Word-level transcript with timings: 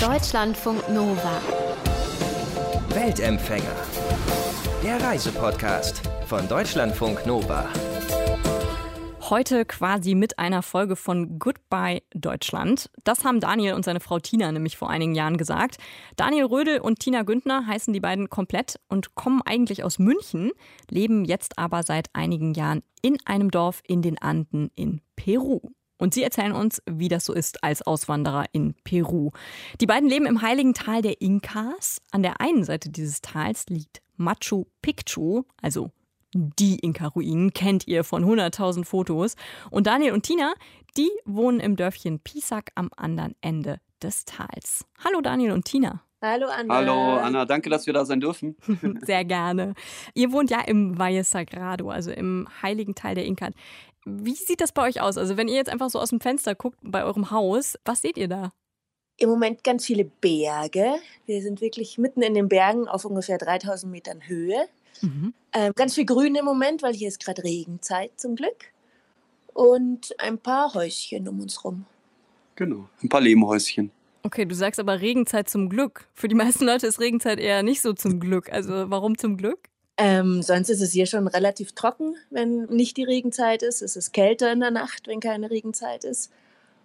Deutschlandfunk 0.00 0.88
Nova. 0.88 1.42
Weltempfänger. 2.88 3.76
Der 4.82 4.98
Reisepodcast 4.98 6.00
von 6.24 6.48
Deutschlandfunk 6.48 7.26
Nova. 7.26 7.68
Heute 9.28 9.66
quasi 9.66 10.14
mit 10.14 10.38
einer 10.38 10.62
Folge 10.62 10.96
von 10.96 11.38
Goodbye 11.38 12.00
Deutschland. 12.14 12.88
Das 13.04 13.26
haben 13.26 13.40
Daniel 13.40 13.74
und 13.74 13.84
seine 13.84 14.00
Frau 14.00 14.18
Tina 14.18 14.50
nämlich 14.50 14.78
vor 14.78 14.88
einigen 14.88 15.14
Jahren 15.14 15.36
gesagt. 15.36 15.76
Daniel 16.16 16.46
Rödel 16.46 16.80
und 16.80 17.00
Tina 17.00 17.20
Güntner 17.20 17.66
heißen 17.66 17.92
die 17.92 18.00
beiden 18.00 18.30
komplett 18.30 18.80
und 18.88 19.14
kommen 19.14 19.42
eigentlich 19.44 19.84
aus 19.84 19.98
München, 19.98 20.52
leben 20.88 21.26
jetzt 21.26 21.58
aber 21.58 21.82
seit 21.82 22.08
einigen 22.14 22.54
Jahren 22.54 22.82
in 23.02 23.18
einem 23.26 23.50
Dorf 23.50 23.82
in 23.86 24.00
den 24.00 24.16
Anden 24.16 24.70
in 24.76 25.02
Peru. 25.14 25.60
Und 26.00 26.14
sie 26.14 26.22
erzählen 26.22 26.52
uns, 26.52 26.82
wie 26.86 27.08
das 27.08 27.26
so 27.26 27.34
ist 27.34 27.62
als 27.62 27.82
Auswanderer 27.82 28.46
in 28.52 28.74
Peru. 28.84 29.30
Die 29.80 29.86
beiden 29.86 30.08
leben 30.08 30.24
im 30.26 30.40
heiligen 30.40 30.72
Tal 30.72 31.02
der 31.02 31.20
Inkas. 31.20 32.00
An 32.10 32.22
der 32.22 32.40
einen 32.40 32.64
Seite 32.64 32.88
dieses 32.88 33.20
Tals 33.20 33.66
liegt 33.68 34.00
Machu 34.16 34.64
Picchu, 34.80 35.42
also 35.60 35.90
die 36.32 36.78
Inka-Ruinen, 36.78 37.52
kennt 37.52 37.86
ihr 37.86 38.02
von 38.02 38.24
100.000 38.24 38.84
Fotos. 38.84 39.36
Und 39.70 39.86
Daniel 39.86 40.12
und 40.12 40.22
Tina, 40.22 40.54
die 40.96 41.10
wohnen 41.26 41.60
im 41.60 41.76
Dörfchen 41.76 42.18
Pisac 42.20 42.70
am 42.76 42.90
anderen 42.96 43.34
Ende 43.42 43.78
des 44.02 44.24
Tals. 44.24 44.86
Hallo 45.04 45.20
Daniel 45.20 45.52
und 45.52 45.66
Tina. 45.66 46.02
Hallo 46.22 46.48
Anna. 46.48 46.74
Hallo 46.74 47.16
Anna, 47.16 47.46
danke, 47.46 47.70
dass 47.70 47.86
wir 47.86 47.94
da 47.94 48.04
sein 48.04 48.20
dürfen. 48.20 48.54
Sehr 49.02 49.24
gerne. 49.24 49.74
Ihr 50.14 50.32
wohnt 50.32 50.50
ja 50.50 50.60
im 50.60 50.98
Valle 50.98 51.24
Sagrado, 51.24 51.88
also 51.88 52.10
im 52.10 52.46
heiligen 52.62 52.94
Teil 52.94 53.14
der 53.14 53.24
Inka. 53.24 53.48
Wie 54.04 54.34
sieht 54.34 54.60
das 54.60 54.72
bei 54.72 54.88
euch 54.88 55.00
aus? 55.00 55.18
Also 55.18 55.36
wenn 55.36 55.48
ihr 55.48 55.56
jetzt 55.56 55.70
einfach 55.70 55.90
so 55.90 55.98
aus 55.98 56.10
dem 56.10 56.20
Fenster 56.20 56.54
guckt 56.54 56.78
bei 56.82 57.04
eurem 57.04 57.30
Haus, 57.30 57.76
was 57.84 58.02
seht 58.02 58.16
ihr 58.16 58.28
da? 58.28 58.52
Im 59.18 59.28
Moment 59.28 59.62
ganz 59.62 59.84
viele 59.84 60.04
Berge. 60.04 60.94
Wir 61.26 61.42
sind 61.42 61.60
wirklich 61.60 61.98
mitten 61.98 62.22
in 62.22 62.32
den 62.32 62.48
Bergen 62.48 62.88
auf 62.88 63.04
ungefähr 63.04 63.36
3000 63.36 63.92
Metern 63.92 64.26
Höhe. 64.26 64.66
Mhm. 65.02 65.34
Ähm, 65.52 65.72
ganz 65.74 65.94
viel 65.94 66.06
Grün 66.06 66.34
im 66.34 66.44
Moment, 66.44 66.82
weil 66.82 66.94
hier 66.94 67.08
ist 67.08 67.22
gerade 67.22 67.44
Regenzeit 67.44 68.12
zum 68.16 68.36
Glück. 68.36 68.72
Und 69.52 70.18
ein 70.18 70.38
paar 70.38 70.72
Häuschen 70.72 71.28
um 71.28 71.40
uns 71.40 71.64
rum. 71.64 71.84
Genau, 72.56 72.88
ein 73.02 73.08
paar 73.08 73.20
Lehmhäuschen. 73.20 73.90
Okay, 74.22 74.44
du 74.44 74.54
sagst 74.54 74.80
aber 74.80 75.00
Regenzeit 75.00 75.48
zum 75.48 75.68
Glück. 75.68 76.08
Für 76.14 76.28
die 76.28 76.34
meisten 76.34 76.64
Leute 76.64 76.86
ist 76.86 77.00
Regenzeit 77.00 77.38
eher 77.38 77.62
nicht 77.62 77.80
so 77.80 77.92
zum 77.92 78.20
Glück. 78.20 78.52
Also 78.52 78.90
warum 78.90 79.16
zum 79.18 79.36
Glück? 79.36 79.68
Ähm, 80.02 80.40
sonst 80.40 80.70
ist 80.70 80.80
es 80.80 80.92
hier 80.92 81.04
schon 81.04 81.28
relativ 81.28 81.72
trocken, 81.72 82.14
wenn 82.30 82.64
nicht 82.64 82.96
die 82.96 83.04
Regenzeit 83.04 83.62
ist. 83.62 83.82
Es 83.82 83.96
ist 83.96 84.12
kälter 84.12 84.50
in 84.50 84.60
der 84.60 84.70
Nacht, 84.70 85.06
wenn 85.06 85.20
keine 85.20 85.50
Regenzeit 85.50 86.04
ist. 86.04 86.32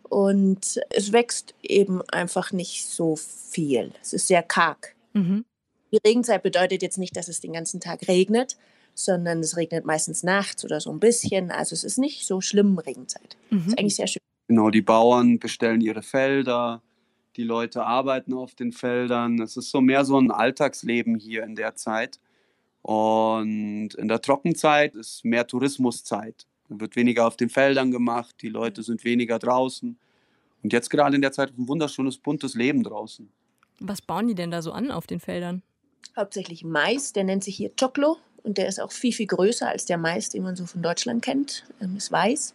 Und 0.04 0.82
es 0.90 1.14
wächst 1.14 1.56
eben 1.64 2.02
einfach 2.10 2.52
nicht 2.52 2.86
so 2.86 3.16
viel. 3.16 3.92
Es 4.02 4.12
ist 4.12 4.28
sehr 4.28 4.44
karg. 4.44 4.96
Mhm. 5.14 5.46
Die 5.94 6.00
Regenzeit 6.06 6.44
bedeutet 6.44 6.82
jetzt 6.82 6.98
nicht, 6.98 7.16
dass 7.16 7.30
es 7.30 7.40
den 7.40 7.54
ganzen 7.54 7.80
Tag 7.80 8.06
regnet, 8.10 8.58
sondern 8.94 9.40
es 9.40 9.56
regnet 9.56 9.86
meistens 9.86 10.24
nachts 10.24 10.66
oder 10.66 10.82
so 10.82 10.92
ein 10.92 11.00
bisschen. 11.00 11.52
Also 11.52 11.74
es 11.74 11.86
ist 11.86 11.98
nicht 11.98 12.28
so 12.28 12.42
schlimm 12.42 12.78
Regenzeit. 12.78 13.38
Mhm. 13.50 13.68
Ist 13.68 13.80
eigentlich 13.80 13.96
sehr 13.96 14.08
schön. 14.08 14.22
Genau, 14.50 14.70
die 14.72 14.82
Bauern 14.82 15.40
bestellen 15.40 15.80
ihre 15.80 16.04
Felder, 16.04 16.82
die 17.38 17.44
Leute 17.44 17.86
arbeiten 17.86 18.34
auf 18.34 18.56
den 18.56 18.74
Feldern. 18.74 19.42
Es 19.42 19.56
ist 19.56 19.72
so 19.72 19.80
mehr 19.80 20.04
so 20.04 20.20
ein 20.20 20.32
Alltagsleben 20.32 21.18
hier 21.18 21.44
in 21.44 21.56
der 21.56 21.76
Zeit. 21.76 22.20
Und 22.86 23.96
in 23.96 24.08
der 24.08 24.22
Trockenzeit 24.22 24.94
ist 24.94 25.26
mehr 25.26 25.48
Tourismuszeit. 25.48 26.46
Da 26.70 26.80
wird 26.80 26.96
weniger 26.96 27.26
auf 27.26 27.36
den 27.36 27.50
Feldern 27.50 27.90
gemacht, 27.90 28.36
die 28.44 28.50
Leute 28.50 28.84
sind 28.84 29.04
weniger 29.04 29.40
draußen. 29.40 29.98
Und 30.62 30.72
jetzt 30.72 30.92
gerade 30.92 31.16
in 31.16 31.24
der 31.24 31.32
Zeit 31.32 31.58
ein 31.58 31.68
wunderschönes, 31.68 32.20
buntes 32.20 32.54
Leben 32.54 32.84
draußen. 32.84 33.28
Was 33.80 34.04
bauen 34.04 34.28
die 34.28 34.36
denn 34.36 34.52
da 34.52 34.62
so 34.62 34.72
an 34.72 34.92
auf 34.92 35.08
den 35.08 35.20
Feldern? 35.20 35.64
Hauptsächlich 36.16 36.64
Mais, 36.64 37.12
der 37.12 37.24
nennt 37.24 37.44
sich 37.44 37.56
hier 37.56 37.72
Choclo 37.76 38.18
und 38.44 38.60
der 38.60 38.68
ist 38.68 38.80
auch 38.80 38.92
viel, 38.92 39.14
viel 39.14 39.26
größer 39.26 39.68
als 39.68 39.86
der 39.86 39.98
Mais, 39.98 40.30
den 40.30 40.44
man 40.44 40.56
so 40.56 40.68
von 40.68 40.84
Deutschland 40.84 41.24
kennt. 41.24 41.66
Ähm, 41.82 41.98
ist 41.98 42.12
weiß. 42.12 42.54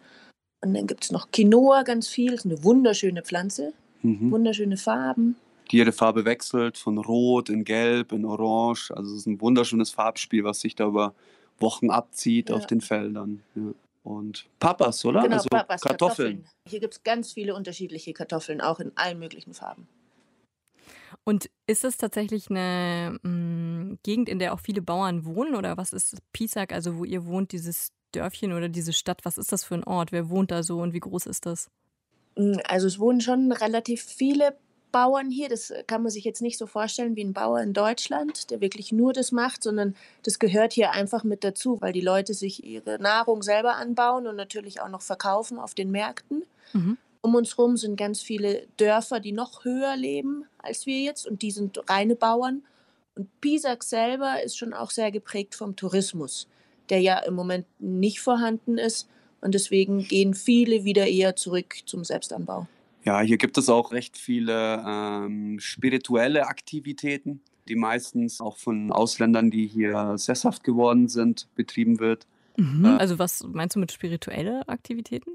Und 0.61 0.73
dann 0.73 0.87
gibt 0.87 1.03
es 1.03 1.11
noch 1.11 1.29
Quinoa 1.31 1.83
ganz 1.83 2.07
viel, 2.07 2.31
ist 2.31 2.45
eine 2.45 2.63
wunderschöne 2.63 3.21
Pflanze, 3.21 3.73
mhm. 4.01 4.31
wunderschöne 4.31 4.77
Farben 4.77 5.35
die 5.71 5.77
jede 5.77 5.91
Farbe 5.91 6.25
wechselt, 6.25 6.77
von 6.77 6.97
Rot 6.97 7.49
in 7.49 7.63
Gelb 7.63 8.11
in 8.11 8.25
Orange. 8.25 8.91
Also 8.91 9.13
es 9.13 9.21
ist 9.21 9.27
ein 9.27 9.39
wunderschönes 9.39 9.91
Farbspiel, 9.91 10.43
was 10.43 10.59
sich 10.59 10.75
da 10.75 10.87
über 10.87 11.13
Wochen 11.59 11.89
abzieht 11.89 12.49
ja. 12.49 12.55
auf 12.55 12.67
den 12.67 12.81
Feldern. 12.81 13.41
Ja. 13.55 13.73
Und 14.03 14.47
Papas, 14.59 15.05
oder? 15.05 15.21
Genau, 15.21 15.35
also 15.35 15.47
Papas, 15.49 15.81
Kartoffeln. 15.81 16.43
Kartoffeln. 16.43 16.49
Hier 16.67 16.79
gibt 16.79 16.95
es 16.95 17.03
ganz 17.03 17.33
viele 17.33 17.55
unterschiedliche 17.55 18.13
Kartoffeln, 18.13 18.59
auch 18.59 18.79
in 18.79 18.91
allen 18.95 19.19
möglichen 19.19 19.53
Farben. 19.53 19.87
Und 21.23 21.49
ist 21.67 21.83
es 21.83 21.97
tatsächlich 21.97 22.49
eine 22.49 23.19
mh, 23.21 23.29
mm, 23.29 23.99
Gegend, 24.03 24.27
in 24.27 24.39
der 24.39 24.53
auch 24.53 24.59
viele 24.59 24.81
Bauern 24.81 25.23
wohnen? 25.25 25.55
Oder 25.55 25.77
was 25.77 25.93
ist 25.93 26.17
Pisac, 26.33 26.73
also 26.73 26.97
wo 26.97 27.05
ihr 27.05 27.25
wohnt, 27.25 27.51
dieses 27.51 27.91
Dörfchen 28.11 28.53
oder 28.53 28.69
diese 28.69 28.91
Stadt? 28.91 29.23
Was 29.23 29.37
ist 29.37 29.51
das 29.51 29.63
für 29.63 29.75
ein 29.75 29.83
Ort? 29.83 30.11
Wer 30.11 30.29
wohnt 30.29 30.49
da 30.49 30.63
so 30.63 30.79
und 30.81 30.93
wie 30.93 30.99
groß 30.99 31.27
ist 31.27 31.45
das? 31.45 31.69
Mm, 32.35 32.57
also 32.67 32.87
es 32.87 32.97
wohnen 32.97 33.21
schon 33.21 33.51
relativ 33.51 34.01
viele 34.01 34.57
Bauern 34.91 35.29
hier. 35.29 35.49
Das 35.49 35.73
kann 35.87 36.03
man 36.03 36.11
sich 36.11 36.23
jetzt 36.23 36.41
nicht 36.41 36.57
so 36.57 36.67
vorstellen 36.67 37.15
wie 37.15 37.23
ein 37.23 37.33
Bauer 37.33 37.61
in 37.61 37.73
Deutschland, 37.73 38.49
der 38.51 38.61
wirklich 38.61 38.91
nur 38.91 39.13
das 39.13 39.31
macht, 39.31 39.63
sondern 39.63 39.95
das 40.23 40.39
gehört 40.39 40.73
hier 40.73 40.91
einfach 40.91 41.23
mit 41.23 41.43
dazu, 41.43 41.81
weil 41.81 41.93
die 41.93 42.01
Leute 42.01 42.33
sich 42.33 42.63
ihre 42.63 42.99
Nahrung 42.99 43.43
selber 43.43 43.75
anbauen 43.75 44.27
und 44.27 44.35
natürlich 44.35 44.81
auch 44.81 44.89
noch 44.89 45.01
verkaufen 45.01 45.59
auf 45.59 45.73
den 45.73 45.91
Märkten. 45.91 46.43
Mhm. 46.73 46.97
Um 47.21 47.35
uns 47.35 47.57
herum 47.57 47.77
sind 47.77 47.97
ganz 47.97 48.21
viele 48.21 48.67
Dörfer, 48.77 49.19
die 49.19 49.31
noch 49.31 49.63
höher 49.63 49.95
leben 49.95 50.45
als 50.57 50.85
wir 50.85 50.99
jetzt 50.99 51.27
und 51.27 51.41
die 51.41 51.51
sind 51.51 51.79
reine 51.89 52.15
Bauern. 52.15 52.63
Und 53.15 53.29
Pisac 53.41 53.83
selber 53.83 54.41
ist 54.41 54.57
schon 54.57 54.73
auch 54.73 54.91
sehr 54.91 55.11
geprägt 55.11 55.55
vom 55.55 55.75
Tourismus, 55.75 56.47
der 56.89 56.99
ja 56.99 57.19
im 57.19 57.33
Moment 57.33 57.65
nicht 57.79 58.21
vorhanden 58.21 58.77
ist. 58.77 59.07
Und 59.41 59.55
deswegen 59.55 60.07
gehen 60.07 60.33
viele 60.33 60.83
wieder 60.83 61.07
eher 61.07 61.35
zurück 61.35 61.75
zum 61.85 62.03
Selbstanbau. 62.03 62.67
Ja, 63.03 63.21
hier 63.21 63.37
gibt 63.37 63.57
es 63.57 63.69
auch 63.69 63.91
recht 63.91 64.17
viele 64.17 64.83
ähm, 64.85 65.59
spirituelle 65.59 66.47
Aktivitäten, 66.47 67.41
die 67.67 67.75
meistens 67.75 68.41
auch 68.41 68.57
von 68.57 68.91
Ausländern, 68.91 69.49
die 69.49 69.67
hier 69.67 70.17
sesshaft 70.17 70.63
geworden 70.63 71.07
sind, 71.07 71.47
betrieben 71.55 71.99
wird. 71.99 72.27
Mhm. 72.57 72.85
Äh, 72.85 72.97
also 72.97 73.17
was 73.17 73.43
meinst 73.43 73.75
du 73.75 73.79
mit 73.79 73.91
spirituelle 73.91 74.67
Aktivitäten? 74.67 75.31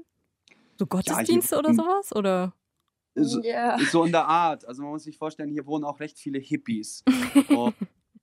So 0.77 0.85
Gottesdienste 0.85 1.55
ja, 1.55 1.61
hier, 1.61 1.69
oder 1.69 1.73
sowas? 1.73 2.15
Oder? 2.15 2.53
So, 3.15 3.41
yeah. 3.43 3.77
so 3.79 4.03
in 4.03 4.11
der 4.11 4.27
Art. 4.27 4.65
Also 4.65 4.83
man 4.83 4.91
muss 4.91 5.03
sich 5.03 5.17
vorstellen, 5.17 5.49
hier 5.49 5.65
wohnen 5.65 5.83
auch 5.83 5.99
recht 5.99 6.19
viele 6.19 6.39
Hippies. 6.39 7.03
und, 7.49 7.75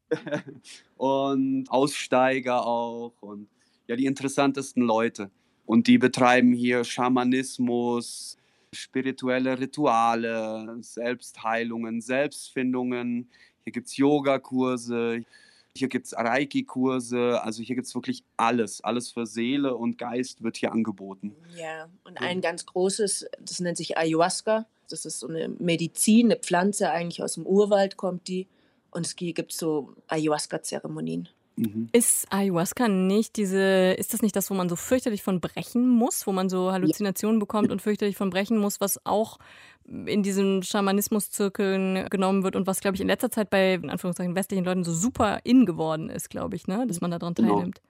und 0.97 1.67
Aussteiger 1.69 2.65
auch 2.65 3.15
und 3.21 3.49
ja, 3.89 3.97
die 3.97 4.07
interessantesten 4.07 4.83
Leute. 4.83 5.31
Und 5.67 5.87
die 5.87 5.99
betreiben 5.99 6.53
hier 6.53 6.85
Schamanismus, 6.85 8.39
spirituelle 8.75 9.59
Rituale, 9.59 10.77
Selbstheilungen, 10.81 12.01
Selbstfindungen. 12.01 13.29
Hier 13.63 13.73
gibt 13.73 13.87
es 13.87 13.97
Yogakurse, 13.97 15.25
hier 15.77 15.89
gibt 15.89 16.07
es 16.07 16.17
Reiki-Kurse. 16.17 17.43
Also 17.43 17.63
hier 17.63 17.75
gibt 17.75 17.87
es 17.87 17.95
wirklich 17.95 18.23
alles. 18.37 18.83
Alles 18.83 19.11
für 19.11 19.27
Seele 19.27 19.75
und 19.75 19.99
Geist 19.99 20.43
wird 20.43 20.57
hier 20.57 20.73
angeboten. 20.73 21.35
Ja, 21.57 21.89
und 22.05 22.21
ein 22.21 22.41
ganz 22.41 22.65
großes, 22.67 23.27
das 23.41 23.61
nennt 23.61 23.77
sich 23.77 23.99
Ayahuasca. 23.99 24.67
Das 24.89 25.05
ist 25.05 25.19
so 25.19 25.29
eine 25.29 25.49
Medizin, 25.49 26.27
eine 26.27 26.37
Pflanze, 26.37 26.91
eigentlich 26.91 27.23
aus 27.23 27.35
dem 27.35 27.47
Urwald 27.47 27.97
kommt 27.97 28.29
die. 28.29 28.47
Und 28.91 29.07
es 29.07 29.17
gibt 29.17 29.53
so 29.53 29.95
Ayahuasca-Zeremonien. 30.07 31.29
Mhm. 31.57 31.89
Ist 31.93 32.27
Ayahuasca 32.33 32.89
nicht 32.89 33.37
diese, 33.37 33.93
ist 33.93 34.13
das 34.13 34.23
nicht 34.23 34.35
das, 34.35 34.51
wo 34.51 34.55
man 34.55 34.69
so 34.69 34.77
fürchterlich 34.77 35.23
von 35.23 35.41
brechen 35.41 35.89
muss, 35.89 36.27
wo 36.27 36.33
man 36.33 36.49
so 36.49 36.73
Halluzinationen 36.73 37.39
bekommt 37.39 37.71
und 37.71 37.81
fürchterlich 37.81 38.17
von 38.17 38.31
brechen 38.31 38.59
muss, 38.59 38.81
was 38.81 39.05
auch 39.05 39.39
in 39.87 40.23
diesen 40.23 40.63
Schamanismuszirkeln 40.63 42.09
genommen 42.09 42.43
wird 42.43 42.57
und 42.57 42.67
was, 42.67 42.81
glaube 42.81 42.97
ich, 42.97 43.01
in 43.01 43.07
letzter 43.07 43.31
Zeit 43.31 43.51
bei, 43.51 43.75
in 43.75 43.91
Anführungszeichen, 43.91 44.35
westlichen 44.35 44.65
Leuten 44.65 44.83
so 44.83 44.93
super 44.93 45.41
in 45.45 45.67
geworden 45.67 46.09
ist, 46.09 46.31
glaube 46.31 46.57
ich, 46.57 46.67
ne? 46.67 46.87
dass 46.87 47.01
man 47.01 47.11
daran 47.11 47.35
genau. 47.35 47.55
teilnimmt. 47.55 47.81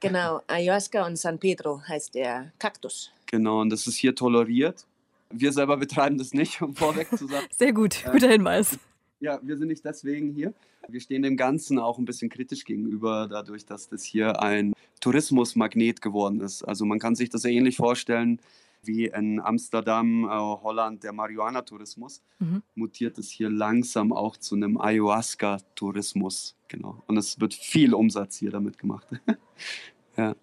Genau, 0.00 0.40
Ayahuasca 0.46 1.06
und 1.06 1.16
San 1.16 1.38
Pedro 1.38 1.82
heißt 1.86 2.14
der 2.14 2.52
Kaktus. 2.58 3.12
Genau, 3.26 3.60
und 3.60 3.70
das 3.70 3.86
ist 3.86 3.96
hier 3.96 4.14
toleriert. 4.14 4.86
Wir 5.30 5.52
selber 5.52 5.76
betreiben 5.76 6.18
das 6.18 6.32
nicht, 6.32 6.60
um 6.60 6.74
vorweg 6.74 7.08
zu 7.16 7.28
sagen. 7.28 7.46
Sehr 7.56 7.72
gut, 7.72 8.02
guter 8.10 8.30
Hinweis. 8.30 8.78
Ja, 9.20 9.38
wir 9.42 9.56
sind 9.56 9.68
nicht 9.68 9.84
deswegen 9.84 10.32
hier. 10.32 10.54
Wir 10.88 11.00
stehen 11.00 11.22
dem 11.22 11.36
Ganzen 11.36 11.78
auch 11.78 11.98
ein 11.98 12.06
bisschen 12.06 12.30
kritisch 12.30 12.64
gegenüber, 12.64 13.28
dadurch, 13.28 13.66
dass 13.66 13.88
das 13.88 14.02
hier 14.02 14.42
ein 14.42 14.72
Tourismusmagnet 15.00 16.00
geworden 16.00 16.40
ist. 16.40 16.62
Also 16.62 16.84
man 16.86 16.98
kann 16.98 17.14
sich 17.14 17.28
das 17.28 17.44
ähnlich 17.44 17.76
vorstellen 17.76 18.40
wie 18.82 19.06
in 19.06 19.40
Amsterdam, 19.40 20.24
äh, 20.24 20.28
Holland, 20.28 21.04
der 21.04 21.12
Marihuana-Tourismus, 21.12 22.22
mhm. 22.38 22.62
mutiert 22.74 23.18
es 23.18 23.30
hier 23.30 23.50
langsam 23.50 24.12
auch 24.12 24.36
zu 24.36 24.54
einem 24.54 24.80
Ayahuasca-Tourismus. 24.80 26.56
Genau. 26.68 27.02
Und 27.06 27.16
es 27.16 27.40
wird 27.40 27.54
viel 27.54 27.94
Umsatz 27.94 28.38
hier 28.38 28.50
damit 28.50 28.78
gemacht. 28.78 29.06
ja. 30.16 30.34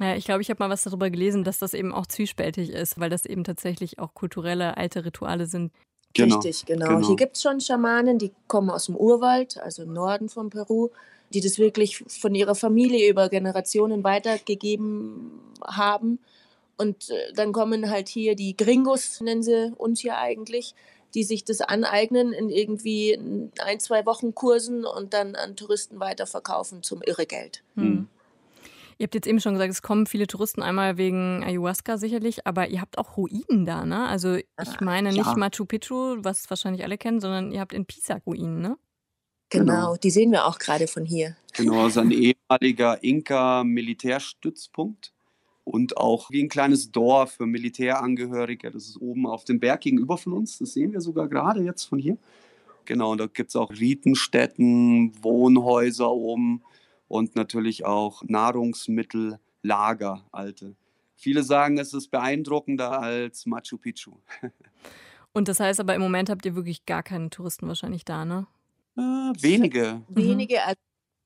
Ja, 0.00 0.16
ich 0.16 0.24
glaube, 0.24 0.42
ich 0.42 0.50
habe 0.50 0.62
mal 0.62 0.70
was 0.70 0.82
darüber 0.82 1.08
gelesen, 1.08 1.44
dass 1.44 1.60
das 1.60 1.72
eben 1.72 1.92
auch 1.92 2.06
zwiespältig 2.06 2.70
ist, 2.70 2.98
weil 2.98 3.10
das 3.10 3.26
eben 3.26 3.44
tatsächlich 3.44 3.98
auch 4.00 4.12
kulturelle 4.14 4.76
alte 4.76 5.04
Rituale 5.04 5.46
sind, 5.46 5.72
Genau. 6.14 6.36
Richtig, 6.36 6.64
genau. 6.64 6.86
genau. 6.86 7.06
Hier 7.06 7.16
gibt 7.16 7.36
es 7.36 7.42
schon 7.42 7.60
Schamanen, 7.60 8.18
die 8.18 8.30
kommen 8.46 8.70
aus 8.70 8.86
dem 8.86 8.96
Urwald, 8.96 9.58
also 9.58 9.82
im 9.82 9.92
Norden 9.92 10.28
von 10.28 10.48
Peru, 10.48 10.90
die 11.32 11.40
das 11.40 11.58
wirklich 11.58 12.04
von 12.06 12.34
ihrer 12.34 12.54
Familie 12.54 13.10
über 13.10 13.28
Generationen 13.28 14.04
weitergegeben 14.04 15.32
haben. 15.66 16.20
Und 16.76 17.10
äh, 17.10 17.32
dann 17.34 17.52
kommen 17.52 17.90
halt 17.90 18.08
hier 18.08 18.36
die 18.36 18.56
Gringos, 18.56 19.20
nennen 19.20 19.42
sie 19.42 19.72
uns 19.76 20.00
hier 20.00 20.18
eigentlich, 20.18 20.74
die 21.14 21.24
sich 21.24 21.44
das 21.44 21.60
aneignen 21.60 22.32
in 22.32 22.48
irgendwie 22.48 23.18
ein, 23.60 23.80
zwei 23.80 24.06
Wochen 24.06 24.34
Kursen 24.34 24.84
und 24.84 25.14
dann 25.14 25.34
an 25.34 25.56
Touristen 25.56 26.00
weiterverkaufen 26.00 26.82
zum 26.82 27.02
Irregeld. 27.02 27.62
Hm. 27.76 28.08
Ihr 28.98 29.04
habt 29.04 29.14
jetzt 29.14 29.26
eben 29.26 29.40
schon 29.40 29.54
gesagt, 29.54 29.70
es 29.70 29.82
kommen 29.82 30.06
viele 30.06 30.26
Touristen 30.26 30.62
einmal 30.62 30.96
wegen 30.98 31.42
Ayahuasca 31.44 31.98
sicherlich, 31.98 32.46
aber 32.46 32.68
ihr 32.68 32.80
habt 32.80 32.98
auch 32.98 33.16
Ruinen 33.16 33.64
da, 33.66 33.84
ne? 33.84 34.06
Also 34.06 34.36
ich 34.36 34.46
Ah, 34.56 34.64
meine 34.80 35.10
nicht 35.10 35.26
Ja. 35.26 35.34
Machu 35.36 35.64
Picchu, 35.64 36.16
was 36.22 36.48
wahrscheinlich 36.50 36.84
alle 36.84 36.98
kennen, 36.98 37.20
sondern 37.20 37.50
ihr 37.52 37.60
habt 37.60 37.72
in 37.72 37.86
Pisa 37.86 38.20
Ruinen, 38.26 38.60
ne? 38.60 38.76
Genau, 39.50 39.64
Genau. 39.74 39.96
die 39.96 40.10
sehen 40.10 40.32
wir 40.32 40.46
auch 40.46 40.58
gerade 40.58 40.86
von 40.86 41.04
hier. 41.04 41.36
Genau, 41.54 41.86
ist 41.86 41.98
ein 41.98 42.10
ehemaliger 42.10 43.02
Inka-Militärstützpunkt 43.04 45.12
und 45.64 45.96
auch 45.96 46.30
wie 46.30 46.42
ein 46.42 46.48
kleines 46.48 46.90
Dorf 46.92 47.32
für 47.34 47.46
Militärangehörige. 47.46 48.70
Das 48.70 48.84
ist 48.88 49.00
oben 49.00 49.26
auf 49.26 49.44
dem 49.44 49.60
Berg 49.60 49.82
gegenüber 49.82 50.18
von 50.18 50.32
uns. 50.32 50.58
Das 50.58 50.72
sehen 50.74 50.92
wir 50.92 51.00
sogar 51.00 51.28
gerade 51.28 51.62
jetzt 51.62 51.84
von 51.84 51.98
hier. 51.98 52.16
Genau, 52.86 53.12
und 53.12 53.18
da 53.18 53.26
gibt 53.26 53.50
es 53.50 53.56
auch 53.56 53.70
Ritenstätten, 53.70 55.12
Wohnhäuser 55.22 56.10
oben 56.10 56.62
und 57.08 57.36
natürlich 57.36 57.84
auch 57.84 58.22
Nahrungsmittellager, 58.26 60.24
alte. 60.32 60.74
Viele 61.16 61.42
sagen, 61.42 61.78
es 61.78 61.94
ist 61.94 62.10
beeindruckender 62.10 63.00
als 63.00 63.46
Machu 63.46 63.78
Picchu. 63.78 64.16
Und 65.32 65.48
das 65.48 65.58
heißt 65.58 65.80
aber 65.80 65.94
im 65.94 66.00
Moment 66.00 66.30
habt 66.30 66.46
ihr 66.46 66.54
wirklich 66.54 66.86
gar 66.86 67.02
keine 67.02 67.28
Touristen 67.28 67.66
wahrscheinlich 67.66 68.04
da, 68.04 68.24
ne? 68.24 68.46
Äh, 68.96 69.00
wenige. 69.00 70.02
Wenige, 70.08 70.62
also 70.62 70.76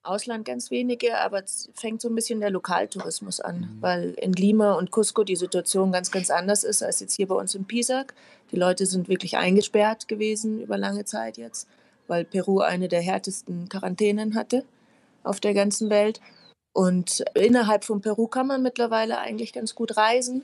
im 0.03 0.11
Ausland 0.11 0.45
ganz 0.45 0.71
wenige, 0.71 1.19
aber 1.19 1.43
es 1.43 1.69
fängt 1.75 2.01
so 2.01 2.09
ein 2.09 2.15
bisschen 2.15 2.39
der 2.39 2.49
Lokaltourismus 2.49 3.39
an, 3.39 3.59
Mhm. 3.59 3.81
weil 3.81 4.09
in 4.17 4.33
Lima 4.33 4.73
und 4.73 4.89
Cusco 4.89 5.23
die 5.23 5.35
Situation 5.35 5.91
ganz, 5.91 6.09
ganz 6.09 6.31
anders 6.31 6.63
ist 6.63 6.81
als 6.81 7.01
jetzt 7.01 7.15
hier 7.15 7.27
bei 7.27 7.35
uns 7.35 7.53
in 7.53 7.65
Pisac. 7.65 8.15
Die 8.51 8.55
Leute 8.55 8.87
sind 8.87 9.09
wirklich 9.09 9.37
eingesperrt 9.37 10.07
gewesen 10.07 10.59
über 10.61 10.77
lange 10.77 11.05
Zeit 11.05 11.37
jetzt, 11.37 11.67
weil 12.07 12.25
Peru 12.25 12.61
eine 12.61 12.87
der 12.87 13.01
härtesten 13.01 13.69
Quarantänen 13.69 14.33
hatte 14.33 14.65
auf 15.29 15.39
der 15.39 15.53
ganzen 15.53 15.89
Welt. 15.89 16.19
Und 16.73 17.23
innerhalb 17.35 17.83
von 17.83 18.01
Peru 18.01 18.27
kann 18.27 18.47
man 18.47 18.61
mittlerweile 18.61 19.19
eigentlich 19.19 19.53
ganz 19.53 19.75
gut 19.75 19.97
reisen. 19.97 20.43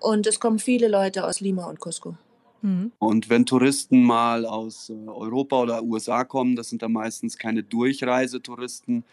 Und 0.00 0.26
es 0.26 0.40
kommen 0.40 0.58
viele 0.58 0.88
Leute 0.88 1.24
aus 1.24 1.40
Lima 1.40 1.66
und 1.66 1.78
Cusco. 1.80 2.16
Mhm. 2.62 2.92
Und 2.98 3.28
wenn 3.28 3.46
Touristen 3.46 4.02
mal 4.02 4.46
aus 4.46 4.90
äh, 4.90 5.08
Europa 5.08 5.60
oder 5.60 5.82
USA 5.82 6.24
kommen, 6.24 6.56
das 6.56 6.68
sind 6.68 6.82
dann 6.82 6.92
meistens 6.92 7.36
keine 7.36 7.62
Durchreisetouristen, 7.62 9.04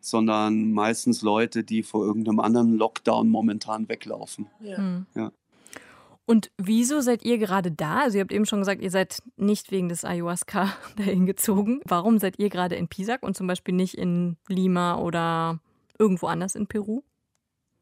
sondern 0.00 0.72
meistens 0.72 1.22
Leute, 1.22 1.64
die 1.64 1.82
vor 1.82 2.04
irgendeinem 2.04 2.40
anderen 2.40 2.76
Lockdown 2.76 3.28
momentan 3.28 3.88
weglaufen. 3.88 4.46
Ja. 4.60 4.78
Mhm. 4.78 5.06
Ja. 5.14 5.32
Und 6.26 6.50
wieso 6.58 7.00
seid 7.00 7.24
ihr 7.24 7.38
gerade 7.38 7.70
da? 7.70 8.00
Also 8.00 8.18
ihr 8.18 8.22
habt 8.22 8.32
eben 8.32 8.46
schon 8.46 8.58
gesagt, 8.58 8.82
ihr 8.82 8.90
seid 8.90 9.18
nicht 9.36 9.70
wegen 9.70 9.88
des 9.88 10.04
Ayahuasca 10.04 10.72
dahin 10.96 11.24
gezogen. 11.26 11.80
Warum 11.84 12.18
seid 12.18 12.38
ihr 12.38 12.48
gerade 12.50 12.74
in 12.74 12.88
Pisac 12.88 13.22
und 13.22 13.36
zum 13.36 13.46
Beispiel 13.46 13.74
nicht 13.74 13.94
in 13.94 14.36
Lima 14.48 14.98
oder 14.98 15.60
irgendwo 15.98 16.26
anders 16.26 16.54
in 16.56 16.66
Peru? 16.66 17.02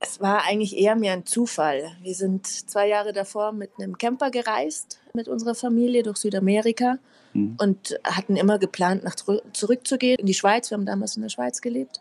Es 0.00 0.20
war 0.20 0.44
eigentlich 0.44 0.76
eher 0.76 0.96
mehr 0.96 1.14
ein 1.14 1.24
Zufall. 1.24 1.96
Wir 2.02 2.14
sind 2.14 2.46
zwei 2.46 2.86
Jahre 2.88 3.14
davor 3.14 3.52
mit 3.52 3.70
einem 3.78 3.96
Camper 3.96 4.30
gereist, 4.30 5.00
mit 5.14 5.28
unserer 5.28 5.54
Familie 5.54 6.02
durch 6.02 6.18
Südamerika 6.18 6.98
Hm. 7.32 7.56
und 7.58 7.98
hatten 8.04 8.36
immer 8.36 8.58
geplant, 8.60 9.02
nach 9.02 9.16
zurück- 9.16 9.42
zurückzugehen 9.54 10.18
in 10.20 10.26
die 10.26 10.34
Schweiz. 10.34 10.70
Wir 10.70 10.76
haben 10.76 10.86
damals 10.86 11.16
in 11.16 11.22
der 11.22 11.30
Schweiz 11.30 11.60
gelebt. 11.62 12.00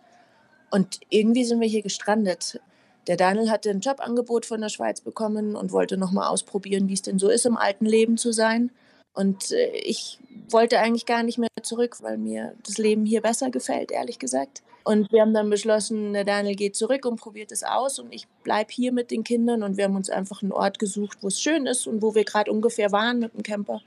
Und 0.69 1.00
irgendwie 1.10 1.44
sind 1.44 1.60
wir 1.62 1.68
hier 1.68 1.81
gestrandet. 1.81 2.60
Der 3.07 3.17
Daniel 3.17 3.50
hatte 3.50 3.69
ein 3.69 3.81
Jobangebot 3.81 4.45
von 4.45 4.61
der 4.61 4.69
Schweiz 4.69 5.01
bekommen 5.01 5.55
und 5.55 5.71
wollte 5.71 5.97
nochmal 5.97 6.29
ausprobieren, 6.29 6.88
wie 6.88 6.94
es 6.94 7.01
denn 7.01 7.19
so 7.19 7.29
ist, 7.29 7.45
im 7.45 7.57
alten 7.57 7.85
Leben 7.85 8.17
zu 8.17 8.31
sein. 8.31 8.71
Und 9.13 9.51
äh, 9.51 9.71
ich 9.77 10.19
wollte 10.50 10.79
eigentlich 10.79 11.05
gar 11.05 11.23
nicht 11.23 11.38
mehr 11.38 11.50
zurück, 11.61 11.97
weil 12.01 12.17
mir 12.17 12.55
das 12.65 12.77
Leben 12.77 13.05
hier 13.05 13.21
besser 13.21 13.51
gefällt, 13.51 13.91
ehrlich 13.91 14.19
gesagt. 14.19 14.63
Und 14.85 15.11
wir 15.11 15.21
haben 15.21 15.33
dann 15.33 15.50
beschlossen, 15.50 16.13
der 16.13 16.25
Daniel 16.25 16.55
geht 16.55 16.75
zurück 16.75 17.05
und 17.05 17.19
probiert 17.19 17.51
es 17.51 17.63
aus 17.63 18.00
und 18.00 18.13
ich 18.13 18.27
bleibe 18.44 18.71
hier 18.71 18.91
mit 18.91 19.11
den 19.11 19.23
Kindern 19.23 19.63
und 19.63 19.77
wir 19.77 19.85
haben 19.85 19.95
uns 19.95 20.09
einfach 20.09 20.41
einen 20.41 20.51
Ort 20.51 20.77
gesucht, 20.77 21.19
wo 21.21 21.27
es 21.27 21.41
schön 21.41 21.67
ist 21.67 21.88
und 21.88 22.01
wo 22.01 22.15
wir 22.15 22.25
gerade 22.25 22.51
ungefähr 22.51 22.91
waren 22.91 23.19
mit 23.19 23.33
dem 23.33 23.44
Camper. 23.44 23.81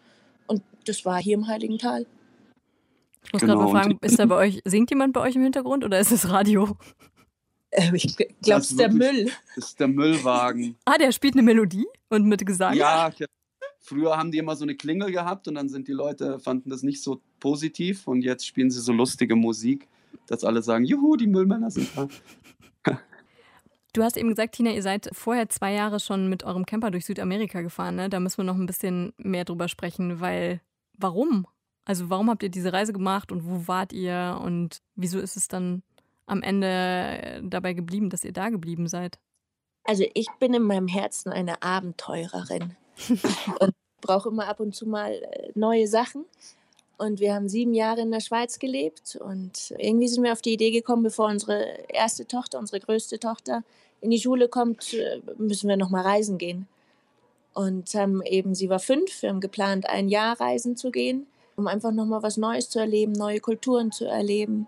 Und 0.46 0.62
das 0.86 1.04
war 1.04 1.20
hier 1.20 1.34
im 1.34 1.48
Heiligen 1.48 1.78
Tal. 1.78 2.06
Ich 3.24 3.32
muss 3.32 3.42
Genau, 3.42 3.56
gerade 3.56 3.72
mal 3.72 3.82
fragen, 3.82 3.98
ist 4.00 4.18
da 4.18 4.26
bei 4.26 4.36
euch, 4.36 4.60
singt 4.64 4.88
jemand 4.90 5.12
bei 5.12 5.20
euch 5.20 5.34
im 5.34 5.42
Hintergrund 5.42 5.84
oder 5.84 5.98
ist 5.98 6.12
es 6.12 6.30
Radio? 6.30 6.76
Äh, 7.76 7.90
ich 7.94 8.17
glaube, 8.17 8.34
Das 8.43 8.64
es 8.64 8.64
ist 8.64 8.70
ist 8.73 8.81
der 8.81 8.93
Müll. 8.93 9.31
Das 9.55 9.64
ist 9.69 9.81
der 9.81 9.88
Müllwagen. 9.88 10.76
Ah, 10.84 10.99
der 10.99 11.12
spielt 11.12 11.34
eine 11.34 11.43
Melodie 11.43 11.87
und 12.08 12.25
mit 12.26 12.44
Gesang? 12.46 12.75
Ja, 12.75 13.08
ich- 13.08 13.26
früher 13.81 14.17
haben 14.17 14.32
die 14.32 14.38
immer 14.38 14.56
so 14.56 14.64
eine 14.64 14.75
Klingel 14.75 15.12
gehabt 15.12 15.46
und 15.49 15.55
dann 15.55 15.69
sind 15.69 15.87
die 15.88 15.93
Leute, 15.93 16.40
fanden 16.40 16.70
das 16.70 16.82
nicht 16.82 17.02
so 17.02 17.20
positiv 17.40 18.06
und 18.08 18.23
jetzt 18.23 18.46
spielen 18.46 18.70
sie 18.70 18.81
so 18.81 18.93
lustige 18.93 19.37
Musik, 19.37 19.87
dass 20.26 20.43
alle 20.43 20.62
sagen, 20.62 20.84
juhu, 20.84 21.17
die 21.17 21.26
Müllmänner 21.28 21.70
sind 21.70 21.88
da. 21.96 22.08
Du 23.93 24.02
hast 24.02 24.19
eben 24.19 24.28
gesagt, 24.28 24.55
Tina, 24.55 24.73
ihr 24.73 24.82
seid 24.82 25.08
vorher 25.12 25.49
zwei 25.49 25.73
Jahre 25.73 26.00
schon 26.00 26.28
mit 26.28 26.44
eurem 26.44 26.67
Camper 26.67 26.90
durch 26.90 27.06
Südamerika 27.06 27.62
gefahren. 27.62 27.96
Ne? 27.96 28.11
Da 28.11 28.20
müssen 28.20 28.37
wir 28.37 28.44
noch 28.44 28.56
ein 28.56 28.67
bisschen 28.67 29.14
mehr 29.17 29.46
drüber 29.46 29.69
sprechen, 29.69 30.20
weil 30.20 30.61
warum? 30.99 31.46
Also 31.87 32.11
warum 32.11 32.28
habt 32.28 32.43
ihr 32.43 32.50
diese 32.50 32.75
Reise 32.75 32.93
gemacht 32.93 33.32
und 33.32 33.46
wo 33.46 33.67
wart 33.69 33.94
ihr 33.94 34.38
und 34.44 34.82
wieso 34.96 35.19
ist 35.19 35.38
es 35.38 35.49
dann 35.49 35.82
am 36.26 36.43
Ende 36.43 36.67
äh, 36.67 37.40
dabei 37.43 37.73
geblieben, 37.73 38.11
dass 38.11 38.25
ihr 38.25 38.32
da 38.32 38.50
geblieben 38.50 38.88
seid? 38.88 39.19
Also 39.84 40.05
ich 40.14 40.26
bin 40.40 40.52
in 40.52 40.62
meinem 40.62 40.88
Herzen 40.88 41.32
eine 41.32 41.62
Abenteurerin 41.62 42.76
und 43.61 43.73
brauche 44.00 44.28
immer 44.28 44.49
ab 44.49 44.61
und 44.61 44.75
zu 44.75 44.87
mal 44.87 45.12
äh, 45.12 45.50
neue 45.55 45.87
Sachen. 45.87 46.25
Und 46.99 47.20
wir 47.20 47.34
haben 47.34 47.49
sieben 47.49 47.75
Jahre 47.75 48.00
in 48.00 48.11
der 48.11 48.20
Schweiz 48.20 48.58
gelebt 48.58 49.17
und 49.17 49.75
irgendwie 49.78 50.08
sind 50.08 50.25
wir 50.25 50.32
auf 50.32 50.40
die 50.40 50.55
Idee 50.55 50.70
gekommen, 50.70 51.02
bevor 51.02 51.26
unsere 51.26 51.62
erste 51.88 52.26
Tochter, 52.26 52.58
unsere 52.58 52.81
größte 52.81 53.19
Tochter 53.19 53.64
in 54.00 54.11
die 54.11 54.19
Schule 54.19 54.49
kommt, 54.49 54.94
äh, 54.94 55.20
müssen 55.38 55.69
wir 55.69 55.76
noch 55.76 55.90
mal 55.90 56.02
reisen 56.02 56.38
gehen. 56.38 56.67
Und 57.55 57.94
haben 57.94 58.23
eben, 58.23 58.55
sie 58.55 58.69
war 58.69 58.81
fünf, 58.81 59.23
wir 59.23 59.31
haben 59.31 59.40
geplant, 59.40 59.88
ein 59.88 60.08
Jahr 60.08 60.38
reisen 60.40 60.76
zu 60.76 60.90
gehen, 60.90 61.26
um 61.55 61.67
einfach 61.67 61.92
noch 61.92 62.04
mal 62.04 62.23
was 62.23 62.37
Neues 62.37 62.68
zu 62.68 62.78
erleben, 62.78 63.12
neue 63.12 63.40
Kulturen 63.40 63.92
zu 63.92 64.04
erleben 64.04 64.66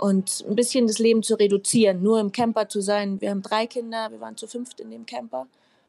und 0.00 0.46
ein 0.48 0.56
bisschen 0.56 0.86
das 0.86 0.98
Leben 0.98 1.22
zu 1.22 1.34
reduzieren, 1.34 2.02
nur 2.02 2.20
im 2.20 2.32
Camper 2.32 2.70
zu 2.70 2.80
sein. 2.80 3.20
Wir 3.20 3.30
haben 3.30 3.42
drei 3.42 3.66
Kinder, 3.66 4.10
wir 4.10 4.18
waren 4.18 4.34
zu 4.34 4.46
fünft 4.46 4.80
in 4.80 4.90
dem 4.90 5.04
Camper. 5.04 5.46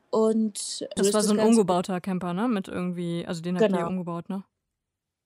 Und 0.09 0.85
Das 0.97 1.13
war 1.13 1.21
so 1.23 1.33
ein 1.33 1.39
umgebauter 1.39 2.01
Camper, 2.01 2.33
ne? 2.33 2.49
Mit 2.49 2.67
irgendwie, 2.67 3.25
also 3.25 3.41
den 3.41 3.55
habt 3.55 3.71
ihr 3.71 3.77
Genau. 3.77 3.87
umgebaut, 3.87 4.27
ne? 4.27 4.43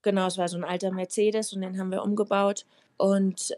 Genau, 0.02 0.28
es 0.28 0.38
war 0.38 0.46
so 0.46 0.56
ein 0.56 0.62
alter 0.62 0.92
Mercedes 0.92 1.52
und 1.52 1.62
den 1.62 1.80
haben 1.80 1.90
wir 1.90 2.04
umgebaut. 2.04 2.64
Und 2.96 3.56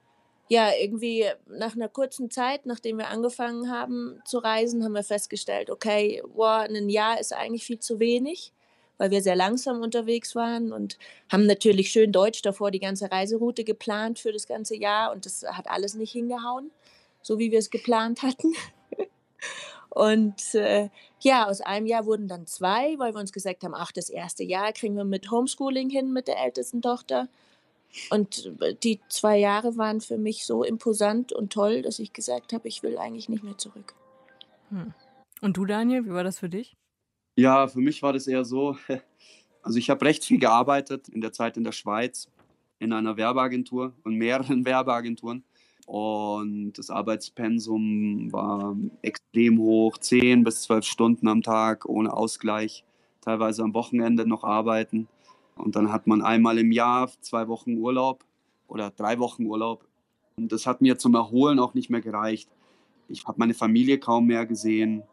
ja, 0.49 0.71
irgendwie 0.81 1.27
nach 1.47 1.77
einer 1.77 1.91
kurzen 1.91 2.31
Zeit, 2.31 2.65
nachdem 2.65 2.97
wir 2.97 3.09
angefangen 3.09 3.71
haben 3.71 4.23
zu 4.25 4.39
reisen, 4.39 4.83
haben 4.83 4.95
wir 4.95 5.05
festgestellt, 5.05 5.69
okay, 5.69 6.23
wow, 6.33 6.63
ein 6.67 6.89
Jahr 6.89 7.21
ist 7.21 7.35
eigentlich 7.35 7.67
viel 7.67 7.79
zu 7.81 8.01
wenig, 8.01 8.55
weil 8.99 9.11
wir 9.11 9.23
sehr 9.23 9.37
langsam 9.37 9.81
unterwegs 9.81 10.35
waren 10.35 10.73
und 10.73 10.99
haben 11.31 11.47
natürlich 11.47 11.91
schön 11.91 12.13
Deutsch 12.13 12.43
davor 12.43 12.71
die 12.71 12.81
ganze 12.81 13.11
Reiseroute 13.11 13.65
geplant 13.65 14.19
für 14.19 14.33
das 14.33 14.47
ganze 14.47 14.77
Jahr 14.77 15.13
und 15.13 15.25
das 15.25 15.45
hat 15.45 15.71
alles 15.71 15.95
nicht 15.95 16.13
hingehauen, 16.13 16.71
so 17.23 17.39
wie 17.39 17.51
wir 17.51 17.59
es 17.59 17.71
geplant 17.71 18.23
hatten. 18.23 18.53
Und 19.91 20.55
äh, 20.55 20.91
ja, 21.21 21.47
aus 21.49 21.61
einem 21.61 21.87
Jahr 21.87 22.07
wurden 22.07 22.29
dann 22.29 22.47
zwei, 22.47 22.97
weil 22.99 23.15
wir 23.15 23.21
uns 23.21 23.33
gesagt 23.33 23.65
haben, 23.65 23.75
ach, 23.75 23.91
das 23.91 24.11
erste 24.11 24.45
Jahr 24.45 24.73
kriegen 24.73 24.97
wir 24.97 25.05
mit 25.05 25.31
Homeschooling 25.31 25.91
hin 25.91 26.13
mit 26.13 26.29
der 26.29 26.39
ältesten 26.39 26.83
Tochter. 26.83 27.29
Und 28.11 28.53
äh, 28.61 28.75
die 28.75 29.01
zwei 29.09 29.39
Jahre 29.39 29.77
waren 29.77 30.01
für 30.01 30.19
mich 30.19 30.45
so 30.45 30.63
imposant 30.63 31.33
und 31.33 31.53
toll, 31.53 31.83
dass 31.83 31.99
ich 31.99 32.13
gesagt 32.13 32.53
habe, 32.53 32.69
ich 32.69 32.83
will 32.83 32.99
eigentlich 32.99 33.29
nicht 33.29 33.43
mehr 33.43 33.59
zurück. 33.59 33.95
Und 35.41 35.57
du, 35.57 35.65
Daniel, 35.65 36.05
wie 36.05 36.13
war 36.13 36.25
das 36.25 36.39
für 36.39 36.49
dich? 36.49 36.77
Ja, 37.39 37.69
für 37.69 37.79
mich 37.79 38.03
war 38.03 38.13
das 38.13 38.27
eher 38.27 38.45
so, 38.45 38.77
also 39.63 39.79
ich 39.79 39.91
habe 39.91 40.05
recht 40.05 40.25
viel 40.25 40.41
gearbeitet 40.41 41.09
in 41.09 41.21
der 41.21 41.33
Zeit 41.33 41.57
in 41.57 41.63
der 41.63 41.71
Schweiz, 41.71 42.29
in 42.81 42.93
einer 42.93 43.17
Werbeagentur 43.17 43.93
und 44.03 44.17
mehreren 44.17 44.65
Werbeagenturen. 44.65 45.45
Und 45.87 46.73
das 46.73 46.91
Arbeitspensum 46.91 48.33
war 48.33 48.77
extrem 49.03 49.61
hoch, 49.61 49.99
10 49.99 50.43
bis 50.43 50.63
12 50.63 50.85
Stunden 50.85 51.29
am 51.29 51.45
Tag 51.45 51.89
ohne 51.89 52.13
Ausgleich, 52.13 52.83
teilweise 53.21 53.63
am 53.63 53.73
Wochenende 53.73 54.27
noch 54.27 54.43
arbeiten. 54.43 55.07
Und 55.55 55.77
dann 55.77 55.93
hat 55.93 56.09
man 56.09 56.23
einmal 56.23 56.59
im 56.59 56.73
Jahr 56.73 57.09
zwei 57.21 57.47
Wochen 57.47 57.77
Urlaub 57.77 58.25
oder 58.67 58.91
drei 58.91 59.21
Wochen 59.21 59.47
Urlaub. 59.47 59.87
Und 60.37 60.51
das 60.51 60.67
hat 60.67 60.81
mir 60.81 60.99
zum 60.99 61.15
Erholen 61.15 61.61
auch 61.61 61.75
nicht 61.75 61.89
mehr 61.89 62.01
gereicht. 62.01 62.51
Ich 63.09 63.29
habe 63.29 63.39
meine 63.39 63.55
Familie 63.55 63.99
kaum 64.01 64.27
mehr 64.27 64.45
gesehen, 64.45 65.05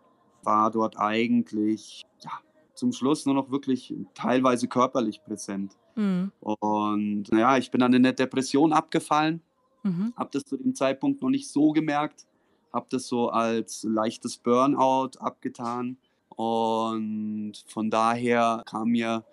war 0.46 0.72
dort 0.72 0.98
eigentlich 1.00 2.04
ja, 2.22 2.32
zum 2.74 2.92
Schluss 2.92 3.26
nur 3.26 3.36
noch 3.36 3.52
wirklich 3.52 3.94
teilweise 4.14 4.68
körperlich 4.68 5.24
präsent. 5.24 5.76
Mhm. 5.96 6.32
Und 6.40 7.32
naja, 7.32 7.58
ich 7.58 7.72
bin 7.72 7.82
dann 7.82 7.94
in 7.94 8.04
der 8.04 8.14
Depression 8.14 8.74
abgefallen, 8.74 9.42
mhm. 9.84 10.14
habe 10.16 10.30
das 10.32 10.44
zu 10.44 10.58
dem 10.58 10.76
Zeitpunkt 10.76 11.22
noch 11.22 11.30
nicht 11.30 11.50
so 11.50 11.72
gemerkt, 11.72 12.26
habe 12.74 12.88
das 12.90 13.08
so 13.08 13.30
als 13.30 13.84
leichtes 13.84 14.38
Burnout 14.38 15.12
abgetan. 15.20 15.98
Und 16.30 17.54
von 17.68 17.90
daher 17.90 18.64
kam 18.66 18.90
mir 18.90 19.24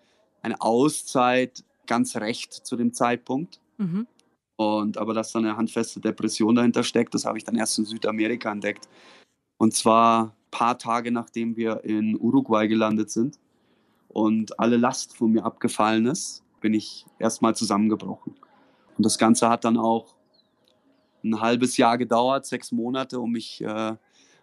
eine 0.43 0.61
Auszeit 0.61 1.65
ganz 1.87 2.17
recht 2.17 2.53
zu 2.53 2.77
dem 2.77 2.93
Zeitpunkt. 2.93 3.61
Mhm. 3.79 4.07
Und 4.57 4.99
aber 4.99 5.15
dass 5.15 5.33
da 5.33 5.41
eine 5.41 5.57
handfeste 5.57 6.01
Depression 6.01 6.55
dahinter 6.55 6.85
steckt, 6.85 7.15
das 7.15 7.25
habe 7.25 7.39
ich 7.39 7.45
dann 7.45 7.57
erst 7.57 7.79
in 7.79 7.85
Südamerika 7.85 8.53
entdeckt. 8.53 8.89
Und 9.57 9.75
zwar 9.75 10.37
paar 10.53 10.79
Tage 10.79 11.11
nachdem 11.11 11.57
wir 11.57 11.83
in 11.83 12.17
Uruguay 12.21 12.69
gelandet 12.69 13.11
sind 13.11 13.41
und 14.09 14.61
alle 14.61 14.77
Last 14.77 15.17
von 15.17 15.33
mir 15.33 15.45
abgefallen 15.45 16.07
ist, 16.07 16.45
bin 16.61 16.75
ich 16.75 17.05
erstmal 17.19 17.57
zusammengebrochen. 17.57 18.35
Und 18.97 19.05
das 19.05 19.19
Ganze 19.19 19.49
hat 19.49 19.65
dann 19.65 19.77
auch 19.77 20.15
ein 21.25 21.41
halbes 21.41 21.77
Jahr 21.77 21.99
gedauert, 21.99 22.47
sechs 22.47 22.71
Monate, 22.71 23.19
um 23.19 23.33
mich 23.33 23.61
äh, 23.63 23.97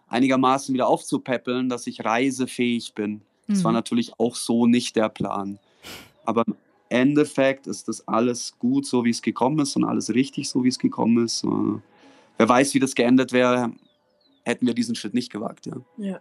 einigermaßen 0.08 0.74
wieder 0.74 0.88
aufzupäppeln, 0.88 1.68
dass 1.68 1.86
ich 1.86 2.04
reisefähig 2.04 2.94
bin. 2.94 3.12
Mhm. 3.12 3.20
Das 3.46 3.64
war 3.64 3.70
mhm. 3.70 3.76
natürlich 3.76 4.12
auch 4.18 4.34
so 4.34 4.66
nicht 4.66 4.96
der 4.96 5.08
Plan. 5.08 5.58
Aber 6.24 6.44
im 6.46 6.56
Endeffekt 6.88 7.66
ist 7.66 7.88
das 7.88 8.06
alles 8.08 8.58
gut, 8.58 8.86
so 8.86 9.04
wie 9.04 9.10
es 9.10 9.22
gekommen 9.22 9.60
ist 9.60 9.76
und 9.76 9.84
alles 9.84 10.12
richtig, 10.12 10.48
so 10.48 10.64
wie 10.64 10.68
es 10.68 10.78
gekommen 10.78 11.24
ist. 11.24 11.44
Äh, 11.44 11.48
wer 12.36 12.48
weiß, 12.48 12.74
wie 12.74 12.80
das 12.80 12.94
geendet 12.94 13.32
wäre, 13.32 13.72
hätten 14.44 14.66
wir 14.66 14.74
diesen 14.74 14.94
Schritt 14.94 15.14
nicht 15.14 15.30
gewagt. 15.30 15.66
Ja. 15.66 15.76
ja. 15.96 16.20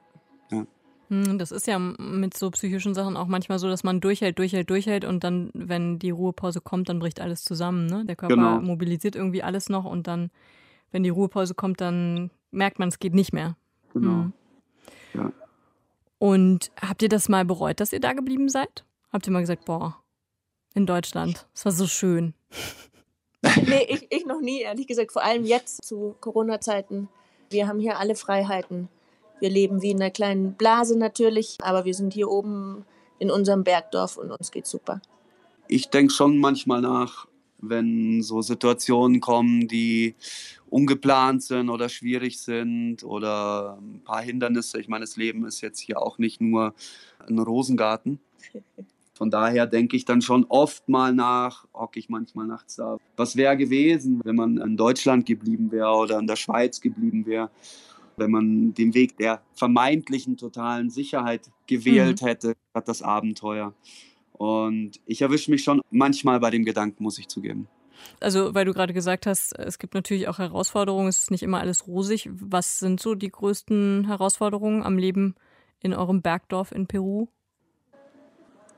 ja. 0.52 0.66
Hm, 1.10 1.40
das 1.40 1.52
ist 1.52 1.68
ja 1.68 1.80
mit 1.80 2.38
so 2.38 2.52
psychischen 2.52 2.94
Sachen 2.94 3.18
auch 3.18 3.28
manchmal 3.28 3.60
so, 3.60 3.68
dass 3.68 3.84
man 3.84 4.00
durchhält, 4.00 4.38
durchhält, 4.38 4.70
durchhält 4.70 5.06
und 5.06 5.24
dann, 5.24 5.50
wenn 5.54 6.00
die 6.00 6.12
Ruhepause 6.12 6.62
kommt, 6.62 6.90
dann 6.90 7.00
bricht 7.00 7.20
alles 7.20 7.44
zusammen. 7.44 7.88
Ne? 7.88 8.06
Der 8.06 8.16
Körper 8.16 8.36
genau. 8.36 8.62
mobilisiert 8.62 9.16
irgendwie 9.16 9.44
alles 9.44 9.70
noch 9.70 9.86
und 9.86 10.08
dann, 10.08 10.30
wenn 10.92 11.04
die 11.04 11.10
Ruhepause 11.10 11.56
kommt, 11.56 11.82
dann 11.82 12.30
merkt 12.52 12.80
man, 12.80 12.90
es 12.90 13.00
geht 13.00 13.14
nicht 13.14 13.34
mehr. 13.34 13.58
Genau. 13.94 14.24
Hm. 14.24 14.34
Ja. 15.16 15.34
Und 16.20 16.72
habt 16.80 17.02
ihr 17.02 17.10
das 17.10 17.30
mal 17.30 17.46
bereut, 17.46 17.80
dass 17.80 17.94
ihr 17.94 18.00
da 18.00 18.14
geblieben 18.14 18.50
seid? 18.50 18.86
Habt 19.12 19.26
ihr 19.28 19.34
mal 19.34 19.40
gesagt, 19.40 19.66
boah, 19.66 19.98
in 20.76 20.86
Deutschland, 20.86 21.48
es 21.56 21.66
war 21.66 21.72
so 21.72 21.88
schön? 21.88 22.36
nee, 23.66 23.86
ich, 23.88 24.08
ich 24.12 24.26
noch 24.26 24.42
nie, 24.42 24.62
ehrlich 24.62 24.86
gesagt. 24.86 25.12
Vor 25.12 25.24
allem 25.24 25.44
jetzt 25.44 25.86
zu 25.86 26.16
Corona-Zeiten. 26.20 27.10
Wir 27.50 27.68
haben 27.68 27.80
hier 27.80 28.00
alle 28.00 28.16
Freiheiten 28.16 28.90
wir 29.40 29.50
leben 29.50 29.82
wie 29.82 29.92
in 29.92 30.02
einer 30.02 30.12
kleinen 30.12 30.54
Blase 30.54 30.98
natürlich, 30.98 31.58
aber 31.62 31.86
wir 31.86 31.94
sind 31.94 32.14
hier 32.14 32.30
oben 32.30 32.86
in 33.20 33.32
unserem 33.32 33.64
Bergdorf 33.64 34.18
und 34.18 34.32
uns 34.32 34.52
geht's 34.52 34.70
super. 34.70 35.02
Ich 35.68 35.90
denke 35.90 36.14
schon 36.14 36.38
manchmal 36.38 36.82
nach, 36.82 37.28
wenn 37.60 38.22
so 38.22 38.42
Situationen 38.42 39.20
kommen, 39.20 39.68
die 39.68 40.16
ungeplant 40.70 41.44
sind 41.44 41.70
oder 41.70 41.90
schwierig 41.90 42.40
sind 42.40 43.04
oder 43.04 43.78
ein 43.82 44.02
paar 44.04 44.22
Hindernisse. 44.22 44.80
Ich 44.80 44.88
meine, 44.88 45.04
das 45.04 45.18
Leben 45.18 45.46
ist 45.46 45.62
jetzt 45.62 45.80
hier 45.80 46.02
auch 46.02 46.18
nicht 46.18 46.42
nur 46.42 46.74
ein 47.28 47.40
Rosengarten. 47.40 48.20
Von 49.20 49.30
daher 49.30 49.68
denke 49.68 49.98
ich 49.98 50.06
dann 50.06 50.22
schon 50.22 50.46
oft 50.46 50.90
mal 50.90 51.14
nach, 51.14 51.68
hocke 51.74 52.00
ich 52.00 52.10
manchmal 52.10 52.48
nachts 52.48 52.78
da. 52.78 52.98
Was 53.18 53.36
wäre 53.36 53.58
gewesen, 53.58 54.22
wenn 54.24 54.36
man 54.36 54.58
in 54.58 54.78
Deutschland 54.78 55.26
geblieben 55.26 55.72
wäre 55.72 55.92
oder 55.92 56.18
in 56.18 56.26
der 56.26 56.38
Schweiz 56.38 56.82
geblieben 56.82 57.26
wäre? 57.26 57.52
wenn 58.20 58.32
man 58.32 58.74
den 58.74 58.94
Weg 58.94 59.18
der 59.18 59.42
vermeintlichen 59.54 60.36
totalen 60.36 60.90
Sicherheit 60.90 61.50
gewählt 61.68 62.22
mhm. 62.22 62.26
hätte, 62.26 62.54
hat 62.74 62.90
das 62.90 63.02
Abenteuer. 63.02 63.74
Und 64.34 65.00
ich 65.06 65.22
erwische 65.22 65.52
mich 65.52 65.64
schon 65.64 65.82
manchmal 65.90 66.40
bei 66.42 66.50
dem 66.50 66.66
Gedanken, 66.66 67.04
muss 67.04 67.18
ich 67.18 67.30
zugeben. 67.30 67.70
Also, 68.20 68.54
weil 68.54 68.66
du 68.66 68.74
gerade 68.74 68.94
gesagt 68.94 69.26
hast, 69.26 69.58
es 69.58 69.80
gibt 69.80 69.94
natürlich 69.94 70.28
auch 70.28 70.38
Herausforderungen, 70.38 71.08
es 71.08 71.20
ist 71.20 71.32
nicht 71.32 71.44
immer 71.44 71.60
alles 71.60 71.88
rosig. 71.88 72.30
Was 72.34 72.80
sind 72.80 73.00
so 73.00 73.16
die 73.16 73.30
größten 73.30 74.06
Herausforderungen 74.08 74.84
am 74.84 74.98
Leben 74.98 75.36
in 75.82 75.94
eurem 75.94 76.22
Bergdorf 76.22 76.72
in 76.72 76.88
Peru? 76.88 77.28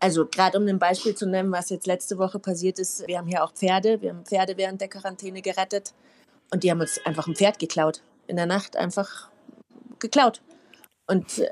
Also 0.02 0.26
gerade 0.26 0.58
um 0.58 0.68
ein 0.68 0.80
Beispiel 0.80 1.14
zu 1.14 1.28
nennen, 1.28 1.52
was 1.52 1.70
jetzt 1.70 1.86
letzte 1.86 2.18
Woche 2.18 2.40
passiert 2.40 2.80
ist, 2.80 3.08
wir 3.08 3.20
haben 3.20 3.28
hier 3.28 3.44
auch 3.44 3.54
Pferde, 3.54 4.02
wir 4.02 4.10
haben 4.10 4.26
Pferde 4.26 4.58
während 4.58 4.82
der 4.82 4.88
Quarantäne 4.88 5.44
gerettet 5.44 5.94
und 6.50 6.64
die 6.64 6.72
haben 6.72 6.82
uns 6.82 7.00
einfach 7.06 7.28
ein 7.28 7.36
Pferd 7.36 7.60
geklaut. 7.60 8.02
In 8.26 8.36
der 8.36 8.48
Nacht 8.48 8.76
einfach 8.76 9.30
geklaut. 10.00 10.42
Und 11.06 11.38
äh, 11.38 11.50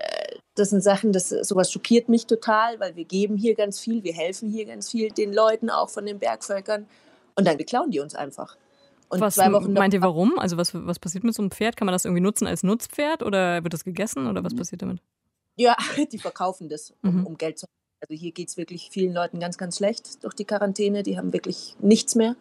das 0.55 0.71
sind 0.71 0.81
Sachen, 0.81 1.11
das, 1.11 1.29
sowas 1.29 1.71
schockiert 1.71 2.09
mich 2.09 2.25
total, 2.25 2.79
weil 2.79 2.95
wir 2.95 3.05
geben 3.05 3.37
hier 3.37 3.53
ganz 3.53 3.79
viel, 3.79 4.03
wir 4.03 4.13
helfen 4.13 4.49
hier 4.49 4.65
ganz 4.65 4.89
viel 4.89 5.11
den 5.11 5.31
Leuten, 5.31 5.69
auch 5.69 5.89
von 5.89 6.07
den 6.07 6.17
Bergvölkern. 6.17 6.87
Und 7.35 7.47
dann 7.47 7.57
beklauen 7.57 7.91
die 7.91 7.99
uns 7.99 8.15
einfach. 8.15 8.57
Und 9.09 9.21
was 9.21 9.35
zwei 9.35 9.51
Wochen 9.51 9.73
meint 9.73 9.93
ihr 9.93 10.01
warum? 10.01 10.39
Also 10.39 10.57
was, 10.57 10.73
was 10.73 10.97
passiert 10.97 11.23
mit 11.23 11.35
so 11.35 11.43
einem 11.43 11.51
Pferd? 11.51 11.77
Kann 11.77 11.85
man 11.85 11.93
das 11.93 12.05
irgendwie 12.05 12.21
nutzen 12.21 12.47
als 12.47 12.63
Nutzpferd 12.63 13.21
oder 13.21 13.63
wird 13.63 13.73
das 13.73 13.83
gegessen 13.83 14.27
oder 14.27 14.43
was 14.43 14.55
passiert 14.55 14.81
damit? 14.81 15.01
Ja, 15.55 15.75
die 16.11 16.17
verkaufen 16.17 16.67
das, 16.67 16.93
um, 17.03 17.19
mhm. 17.19 17.27
um 17.27 17.37
Geld 17.37 17.59
zu 17.59 17.65
haben. 17.65 17.78
Also 18.01 18.13
hier 18.13 18.31
geht 18.31 18.49
es 18.49 18.57
wirklich 18.57 18.89
vielen 18.91 19.13
Leuten 19.13 19.39
ganz, 19.39 19.57
ganz 19.57 19.77
schlecht 19.77 20.23
durch 20.23 20.33
die 20.33 20.45
Quarantäne. 20.45 21.03
Die 21.03 21.17
haben 21.17 21.33
wirklich 21.33 21.75
nichts 21.79 22.15
mehr. 22.15 22.35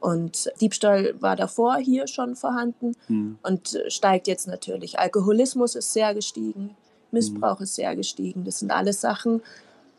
Und 0.00 0.52
Diebstahl 0.60 1.20
war 1.20 1.34
davor 1.34 1.76
hier 1.76 2.06
schon 2.06 2.36
vorhanden 2.36 2.94
mhm. 3.08 3.38
und 3.42 3.82
steigt 3.88 4.28
jetzt 4.28 4.46
natürlich. 4.46 4.98
Alkoholismus 4.98 5.74
ist 5.76 5.94
sehr 5.94 6.14
gestiegen, 6.14 6.76
Missbrauch 7.10 7.58
mhm. 7.58 7.64
ist 7.64 7.74
sehr 7.74 7.96
gestiegen. 7.96 8.44
Das 8.44 8.58
sind 8.58 8.70
alles 8.70 9.00
Sachen, 9.00 9.40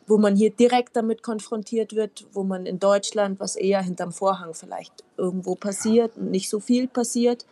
wo 0.05 0.17
man 0.17 0.35
hier 0.35 0.51
direkt 0.51 0.95
damit 0.95 1.23
konfrontiert 1.23 1.95
wird, 1.95 2.27
wo 2.33 2.43
man 2.43 2.67
in 2.67 2.77
Deutschland, 2.77 3.39
was 3.39 3.55
eher 3.55 3.81
hinterm 3.81 4.11
Vorhang 4.11 4.53
vielleicht 4.53 5.03
irgendwo 5.17 5.55
passiert, 5.55 6.15
und 6.17 6.29
nicht 6.29 6.49
so 6.49 6.59
viel 6.59 6.87
passiert. 6.87 7.47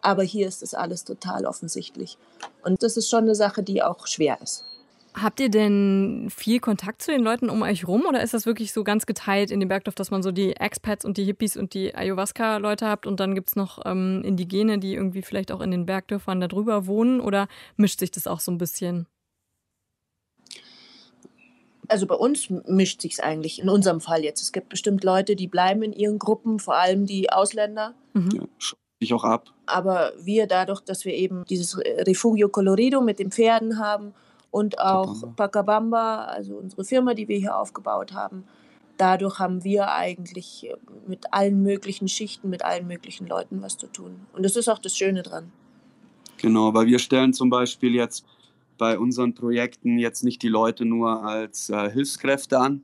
Aber 0.00 0.22
hier 0.22 0.46
ist 0.46 0.62
das 0.62 0.74
alles 0.74 1.02
total 1.02 1.44
offensichtlich. 1.44 2.18
Und 2.62 2.84
das 2.84 2.96
ist 2.96 3.10
schon 3.10 3.24
eine 3.24 3.34
Sache, 3.34 3.64
die 3.64 3.82
auch 3.82 4.06
schwer 4.06 4.38
ist. 4.40 4.64
Habt 5.18 5.40
ihr 5.40 5.48
denn 5.48 6.28
viel 6.28 6.60
Kontakt 6.60 7.00
zu 7.00 7.10
den 7.10 7.22
Leuten 7.22 7.48
um 7.48 7.62
euch 7.62 7.88
rum 7.88 8.04
oder 8.06 8.22
ist 8.22 8.34
das 8.34 8.44
wirklich 8.44 8.74
so 8.74 8.84
ganz 8.84 9.06
geteilt 9.06 9.50
in 9.50 9.60
dem 9.60 9.68
Bergdorf, 9.70 9.94
dass 9.94 10.10
man 10.10 10.22
so 10.22 10.30
die 10.30 10.54
Expats 10.56 11.06
und 11.06 11.16
die 11.16 11.24
Hippies 11.24 11.56
und 11.56 11.72
die 11.72 11.94
Ayahuasca-Leute 11.94 12.86
habt 12.86 13.06
und 13.06 13.18
dann 13.18 13.34
gibt 13.34 13.48
es 13.48 13.56
noch 13.56 13.80
ähm, 13.86 14.20
Indigene, 14.24 14.78
die 14.78 14.94
irgendwie 14.94 15.22
vielleicht 15.22 15.52
auch 15.52 15.62
in 15.62 15.70
den 15.70 15.86
Bergdörfern 15.86 16.38
da 16.38 16.48
drüber 16.48 16.86
wohnen 16.86 17.22
oder 17.22 17.48
mischt 17.76 18.00
sich 18.00 18.10
das 18.10 18.26
auch 18.26 18.40
so 18.40 18.52
ein 18.52 18.58
bisschen? 18.58 19.06
Also 21.88 22.06
bei 22.06 22.16
uns 22.16 22.50
mischt 22.50 23.00
sich 23.00 23.14
es 23.14 23.20
eigentlich, 23.20 23.62
in 23.62 23.70
unserem 23.70 24.02
Fall 24.02 24.22
jetzt. 24.22 24.42
Es 24.42 24.52
gibt 24.52 24.68
bestimmt 24.68 25.02
Leute, 25.02 25.34
die 25.34 25.48
bleiben 25.48 25.82
in 25.82 25.94
ihren 25.94 26.18
Gruppen, 26.18 26.58
vor 26.58 26.76
allem 26.76 27.06
die 27.06 27.30
Ausländer. 27.30 27.94
Mhm. 28.12 28.30
Ja, 28.32 28.42
ich 28.98 29.14
auch 29.14 29.24
ab. 29.24 29.54
Aber 29.64 30.12
wir 30.18 30.46
dadurch, 30.46 30.82
dass 30.82 31.06
wir 31.06 31.14
eben 31.14 31.46
dieses 31.46 31.78
Refugio 31.78 32.50
Colorido 32.50 33.00
mit 33.00 33.18
den 33.18 33.30
Pferden 33.30 33.78
haben 33.78 34.12
und 34.50 34.78
auch 34.78 35.34
Pacabamba, 35.36 36.24
also 36.24 36.56
unsere 36.56 36.84
Firma, 36.84 37.14
die 37.14 37.28
wir 37.28 37.38
hier 37.38 37.56
aufgebaut 37.56 38.12
haben. 38.12 38.44
Dadurch 38.96 39.38
haben 39.38 39.62
wir 39.62 39.92
eigentlich 39.92 40.70
mit 41.06 41.32
allen 41.32 41.62
möglichen 41.62 42.08
Schichten, 42.08 42.48
mit 42.48 42.64
allen 42.64 42.86
möglichen 42.86 43.26
Leuten 43.26 43.60
was 43.60 43.76
zu 43.76 43.88
tun. 43.88 44.20
Und 44.32 44.42
das 44.42 44.56
ist 44.56 44.68
auch 44.68 44.78
das 44.78 44.96
Schöne 44.96 45.22
dran. 45.22 45.52
Genau, 46.38 46.72
weil 46.72 46.86
wir 46.86 46.98
stellen 46.98 47.32
zum 47.32 47.50
Beispiel 47.50 47.94
jetzt 47.94 48.24
bei 48.78 48.98
unseren 48.98 49.34
Projekten 49.34 49.98
jetzt 49.98 50.22
nicht 50.24 50.42
die 50.42 50.48
Leute 50.48 50.84
nur 50.84 51.24
als 51.24 51.70
äh, 51.70 51.90
Hilfskräfte 51.90 52.58
an, 52.58 52.82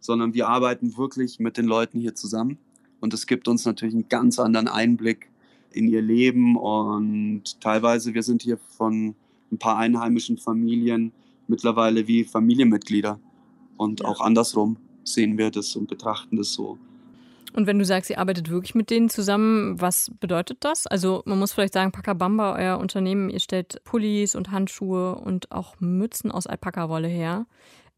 sondern 0.00 0.34
wir 0.34 0.48
arbeiten 0.48 0.96
wirklich 0.96 1.38
mit 1.38 1.56
den 1.56 1.66
Leuten 1.66 2.00
hier 2.00 2.14
zusammen. 2.14 2.58
Und 3.00 3.14
es 3.14 3.26
gibt 3.26 3.48
uns 3.48 3.64
natürlich 3.64 3.94
einen 3.94 4.08
ganz 4.08 4.38
anderen 4.38 4.68
Einblick 4.68 5.28
in 5.70 5.88
ihr 5.88 6.02
Leben. 6.02 6.56
Und 6.56 7.60
teilweise, 7.60 8.14
wir 8.14 8.22
sind 8.22 8.42
hier 8.42 8.58
von 8.58 9.14
ein 9.52 9.58
paar 9.58 9.76
einheimischen 9.76 10.38
Familien 10.38 11.12
mittlerweile 11.46 12.08
wie 12.08 12.24
Familienmitglieder. 12.24 13.20
Und 13.76 14.00
ja. 14.00 14.06
auch 14.06 14.20
andersrum 14.20 14.78
sehen 15.04 15.38
wir 15.38 15.50
das 15.50 15.76
und 15.76 15.88
betrachten 15.88 16.36
das 16.36 16.52
so. 16.52 16.78
Und 17.54 17.66
wenn 17.66 17.78
du 17.78 17.84
sagst, 17.84 18.08
ihr 18.08 18.18
arbeitet 18.18 18.48
wirklich 18.48 18.74
mit 18.74 18.88
denen 18.88 19.10
zusammen, 19.10 19.78
was 19.78 20.10
bedeutet 20.20 20.58
das? 20.60 20.86
Also 20.86 21.22
man 21.26 21.38
muss 21.38 21.52
vielleicht 21.52 21.74
sagen, 21.74 21.92
Pacabamba, 21.92 22.56
euer 22.56 22.78
Unternehmen, 22.78 23.28
ihr 23.28 23.40
stellt 23.40 23.84
Pullis 23.84 24.34
und 24.34 24.50
Handschuhe 24.50 25.16
und 25.16 25.52
auch 25.52 25.78
Mützen 25.78 26.32
aus 26.32 26.46
Alpaka-Wolle 26.46 27.08
her. 27.08 27.46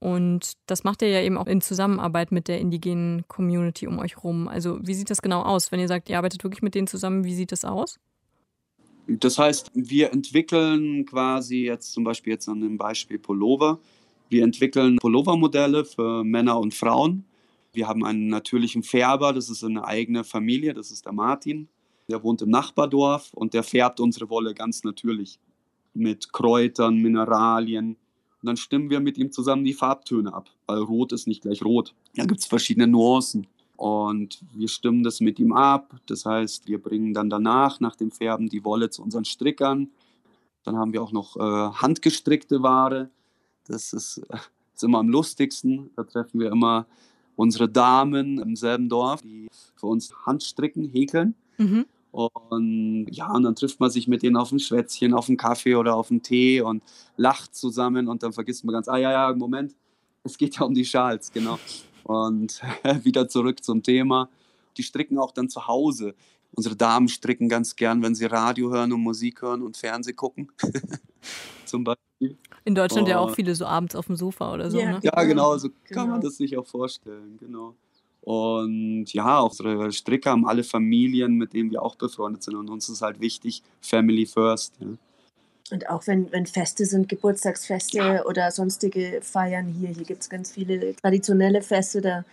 Und 0.00 0.54
das 0.66 0.82
macht 0.82 1.02
ihr 1.02 1.08
ja 1.08 1.20
eben 1.20 1.38
auch 1.38 1.46
in 1.46 1.61
Zusammenarbeit 1.61 2.32
mit 2.32 2.49
der 2.49 2.58
indigenen 2.58 3.26
Community 3.28 3.87
um 3.87 3.99
euch 4.00 4.23
rum. 4.25 4.49
Also 4.49 4.78
wie 4.82 4.94
sieht 4.94 5.08
das 5.08 5.23
genau 5.23 5.42
aus? 5.42 5.70
Wenn 5.70 5.80
ihr 5.80 5.88
sagt, 5.88 6.11
ihr 6.11 6.18
arbeitet 6.18 6.42
wirklich 6.42 6.62
mit 6.62 6.75
denen 6.75 6.88
zusammen, 6.88 7.25
wie 7.25 7.34
sieht 7.34 7.52
das 7.52 7.64
aus? 7.64 8.00
Das 9.06 9.38
heißt, 9.38 9.70
wir 9.75 10.12
entwickeln 10.12 11.04
quasi 11.04 11.64
jetzt 11.64 11.92
zum 11.92 12.04
Beispiel 12.04 12.32
jetzt 12.32 12.49
an 12.49 12.61
dem 12.61 12.78
Beispiel 12.78 13.18
Pullover. 13.18 13.80
Wir 14.30 14.44
entwickeln 14.44 14.96
Pullover-Modelle 14.96 15.84
für 15.84 16.25
Männer 16.25 16.58
und 16.58 16.75
Frauen. 16.75 17.25
Wir 17.73 17.87
haben 17.88 18.04
einen 18.04 18.28
natürlichen 18.28 18.82
Färber, 18.82 19.32
das 19.32 19.50
ist 19.50 19.64
eine 19.64 19.84
eigene 19.84 20.25
Familie, 20.25 20.75
das 20.75 20.90
ist 20.90 21.04
der 21.04 21.12
Martin. 21.12 21.68
Der 22.08 22.23
wohnt 22.23 22.40
im 22.42 22.50
Nachbardorf 22.50 23.32
und 23.34 23.52
der 23.52 23.62
färbt 23.62 24.00
unsere 24.00 24.30
Wolle 24.30 24.54
ganz 24.54 24.84
natürlich 24.84 25.38
mit 25.92 26.32
Kräutern, 26.32 26.96
Mineralien, 26.96 27.96
Und 28.40 28.46
dann 28.46 28.56
stimmen 28.56 28.90
wir 28.90 29.00
mit 29.00 29.18
ihm 29.18 29.32
zusammen 29.32 29.64
die 29.64 29.73
Farbtöne 29.73 30.32
ab, 30.32 30.50
weil 30.66 30.78
rot 30.78 31.12
ist 31.12 31.26
nicht 31.26 31.42
gleich 31.42 31.64
rot. 31.64 31.94
Da 32.14 32.25
gibt 32.25 32.40
es 32.40 32.46
verschiedene 32.46 32.87
Nuancen. 32.87 33.46
Und 33.76 34.45
wir 34.52 34.69
stimmen 34.69 35.02
das 35.02 35.21
mit 35.21 35.38
ihm 35.38 35.52
ab. 35.52 35.97
Das 36.07 36.25
heißt, 36.25 36.69
wir 36.69 36.81
bringen 36.81 37.12
dann 37.12 37.28
danach, 37.28 37.81
nach 37.81 37.97
dem 37.97 38.11
Färben, 38.11 38.49
die 38.49 38.64
Wolle 38.64 38.90
zu 38.90 39.02
unseren 39.02 39.25
Strickern. 39.25 39.90
Dann 40.62 40.76
haben 40.76 40.93
wir 40.93 41.02
auch 41.02 41.12
noch 41.12 41.37
äh, 41.37 41.40
handgestrickte 41.40 42.62
Ware. 42.62 43.11
Das 43.66 43.93
ist, 43.93 44.23
ist 44.75 44.85
immer 44.85 44.99
am 44.99 45.09
lustigsten. 45.09 45.90
Da 45.97 46.04
treffen 46.04 46.40
wir 46.40 46.50
immer 46.50 46.87
unsere 47.37 47.69
Damen 47.69 48.38
im 48.38 48.57
selben 48.57 48.88
Dorf, 48.88 49.23
die 49.23 49.49
für 49.76 49.87
uns 49.87 50.14
Handstricken, 50.25 50.88
häkeln. 50.88 51.35
Mhm. 51.59 51.87
Und 52.12 53.09
ja, 53.11 53.33
und 53.33 53.43
dann 53.43 53.57
trifft 53.57 53.81
man 53.81 53.90
sich 53.90 54.07
mit 54.07 54.23
denen 54.23 54.37
auf 54.37 54.52
ein 54.52 54.61
Schwätzchen, 54.61 55.14
auf 55.14 55.28
einen 55.28 55.37
Kaffee 55.37 55.75
oder 55.75 55.97
auf 55.97 56.12
einen 56.12 56.23
Tee 56.23 56.61
und 56.61 56.81
lacht 57.16 57.57
zusammen 57.57 58.07
und 58.07 58.23
dann 58.23 58.33
vergisst 58.33 58.64
man 58.64 58.73
ganz, 58.73 58.87
ah 58.87 58.99
ja, 58.99 59.11
ja, 59.11 59.35
Moment, 59.35 59.75
es 60.23 60.38
geht 60.38 60.57
ja 60.57 60.62
um 60.64 60.75
die 60.75 60.85
Schals, 60.85 61.33
genau. 61.33 61.59
Und 62.04 62.62
wieder 63.02 63.28
zurück 63.28 63.64
zum 63.64 63.82
Thema. 63.82 64.28
Die 64.76 64.82
stricken 64.82 65.18
auch 65.18 65.32
dann 65.32 65.49
zu 65.49 65.66
Hause. 65.66 66.14
Unsere 66.52 66.76
Damen 66.76 67.08
stricken 67.08 67.49
ganz 67.49 67.75
gern, 67.75 68.02
wenn 68.02 68.14
sie 68.14 68.26
Radio 68.26 68.70
hören 68.70 68.92
und 68.92 69.00
Musik 69.00 69.42
hören 69.42 69.62
und 69.62 69.76
Fernsehen 69.76 70.14
gucken. 70.14 70.52
Zum 71.64 71.82
Beispiel. 71.82 72.37
In 72.64 72.75
Deutschland 72.75 73.08
oh. 73.08 73.11
ja 73.11 73.18
auch 73.18 73.34
viele 73.34 73.54
so 73.54 73.66
abends 73.66 73.96
auf 73.96 74.06
dem 74.06 74.16
Sofa 74.16 74.54
oder 74.54 74.70
so. 74.70 74.78
Ja, 74.78 74.92
ne? 74.92 75.00
ja 75.02 75.25
genau, 75.25 75.56
so 75.58 75.68
genau. 75.68 75.80
kann 75.88 76.08
man 76.11 76.20
genau. 76.20 76.28
das 76.30 76.37
sich 76.37 76.56
auch 76.56 76.66
vorstellen, 76.66 77.37
genau. 77.40 77.75
Und 78.20 79.12
ja, 79.12 79.40
unsere 79.40 79.92
Stricker 79.92 80.30
haben 80.30 80.46
alle 80.46 80.64
Familien, 80.64 81.34
mit 81.34 81.52
denen 81.52 81.70
wir 81.70 81.82
auch 81.82 81.96
befreundet 81.96 82.42
sind. 82.42 82.54
Und 82.54 82.70
uns 82.70 82.88
ist 82.88 83.02
halt 83.02 83.20
wichtig, 83.20 83.62
Family 83.80 84.25
First. 84.25 84.75
Ja. 84.80 84.87
Und 85.71 85.88
auch 85.88 86.06
wenn, 86.06 86.30
wenn 86.30 86.47
Feste 86.47 86.85
sind, 86.85 87.09
Geburtstagsfeste 87.09 87.99
ja. 87.99 88.25
oder 88.26 88.50
sonstige 88.50 89.21
Feiern 89.23 89.66
hier, 89.66 89.88
hier 89.88 90.04
gibt 90.04 90.23
es 90.23 90.28
ganz 90.28 90.52
viele 90.52 90.94
traditionelle 90.97 91.62
Feste, 91.62 92.00
da 92.00 92.25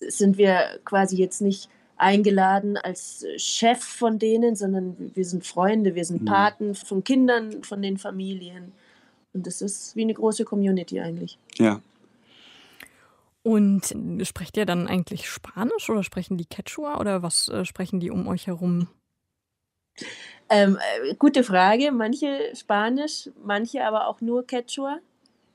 sind 0.00 0.38
wir 0.38 0.80
quasi 0.84 1.16
jetzt 1.16 1.42
nicht 1.42 1.68
eingeladen 1.96 2.76
als 2.76 3.26
Chef 3.36 3.82
von 3.82 4.18
denen, 4.18 4.56
sondern 4.56 5.12
wir 5.14 5.24
sind 5.24 5.44
Freunde, 5.44 5.94
wir 5.94 6.04
sind 6.04 6.22
mhm. 6.22 6.26
Paten 6.26 6.74
von 6.74 7.04
Kindern, 7.04 7.62
von 7.62 7.82
den 7.82 7.98
Familien. 7.98 8.72
Und 9.34 9.46
das 9.46 9.60
ist 9.60 9.94
wie 9.94 10.02
eine 10.02 10.14
große 10.14 10.44
Community 10.44 11.00
eigentlich. 11.00 11.38
Ja, 11.58 11.82
und 13.48 13.96
sprecht 14.24 14.58
ihr 14.58 14.66
dann 14.66 14.88
eigentlich 14.88 15.26
Spanisch 15.28 15.88
oder 15.88 16.02
sprechen 16.02 16.36
die 16.36 16.44
Quechua 16.44 17.00
oder 17.00 17.22
was 17.22 17.48
äh, 17.48 17.64
sprechen 17.64 17.98
die 17.98 18.10
um 18.10 18.26
euch 18.28 18.46
herum? 18.46 18.88
Ähm, 20.50 20.78
äh, 21.02 21.14
gute 21.14 21.44
Frage. 21.44 21.92
Manche 21.92 22.52
Spanisch, 22.54 23.30
manche 23.44 23.84
aber 23.84 24.06
auch 24.06 24.20
nur 24.20 24.46
Quechua. 24.46 24.98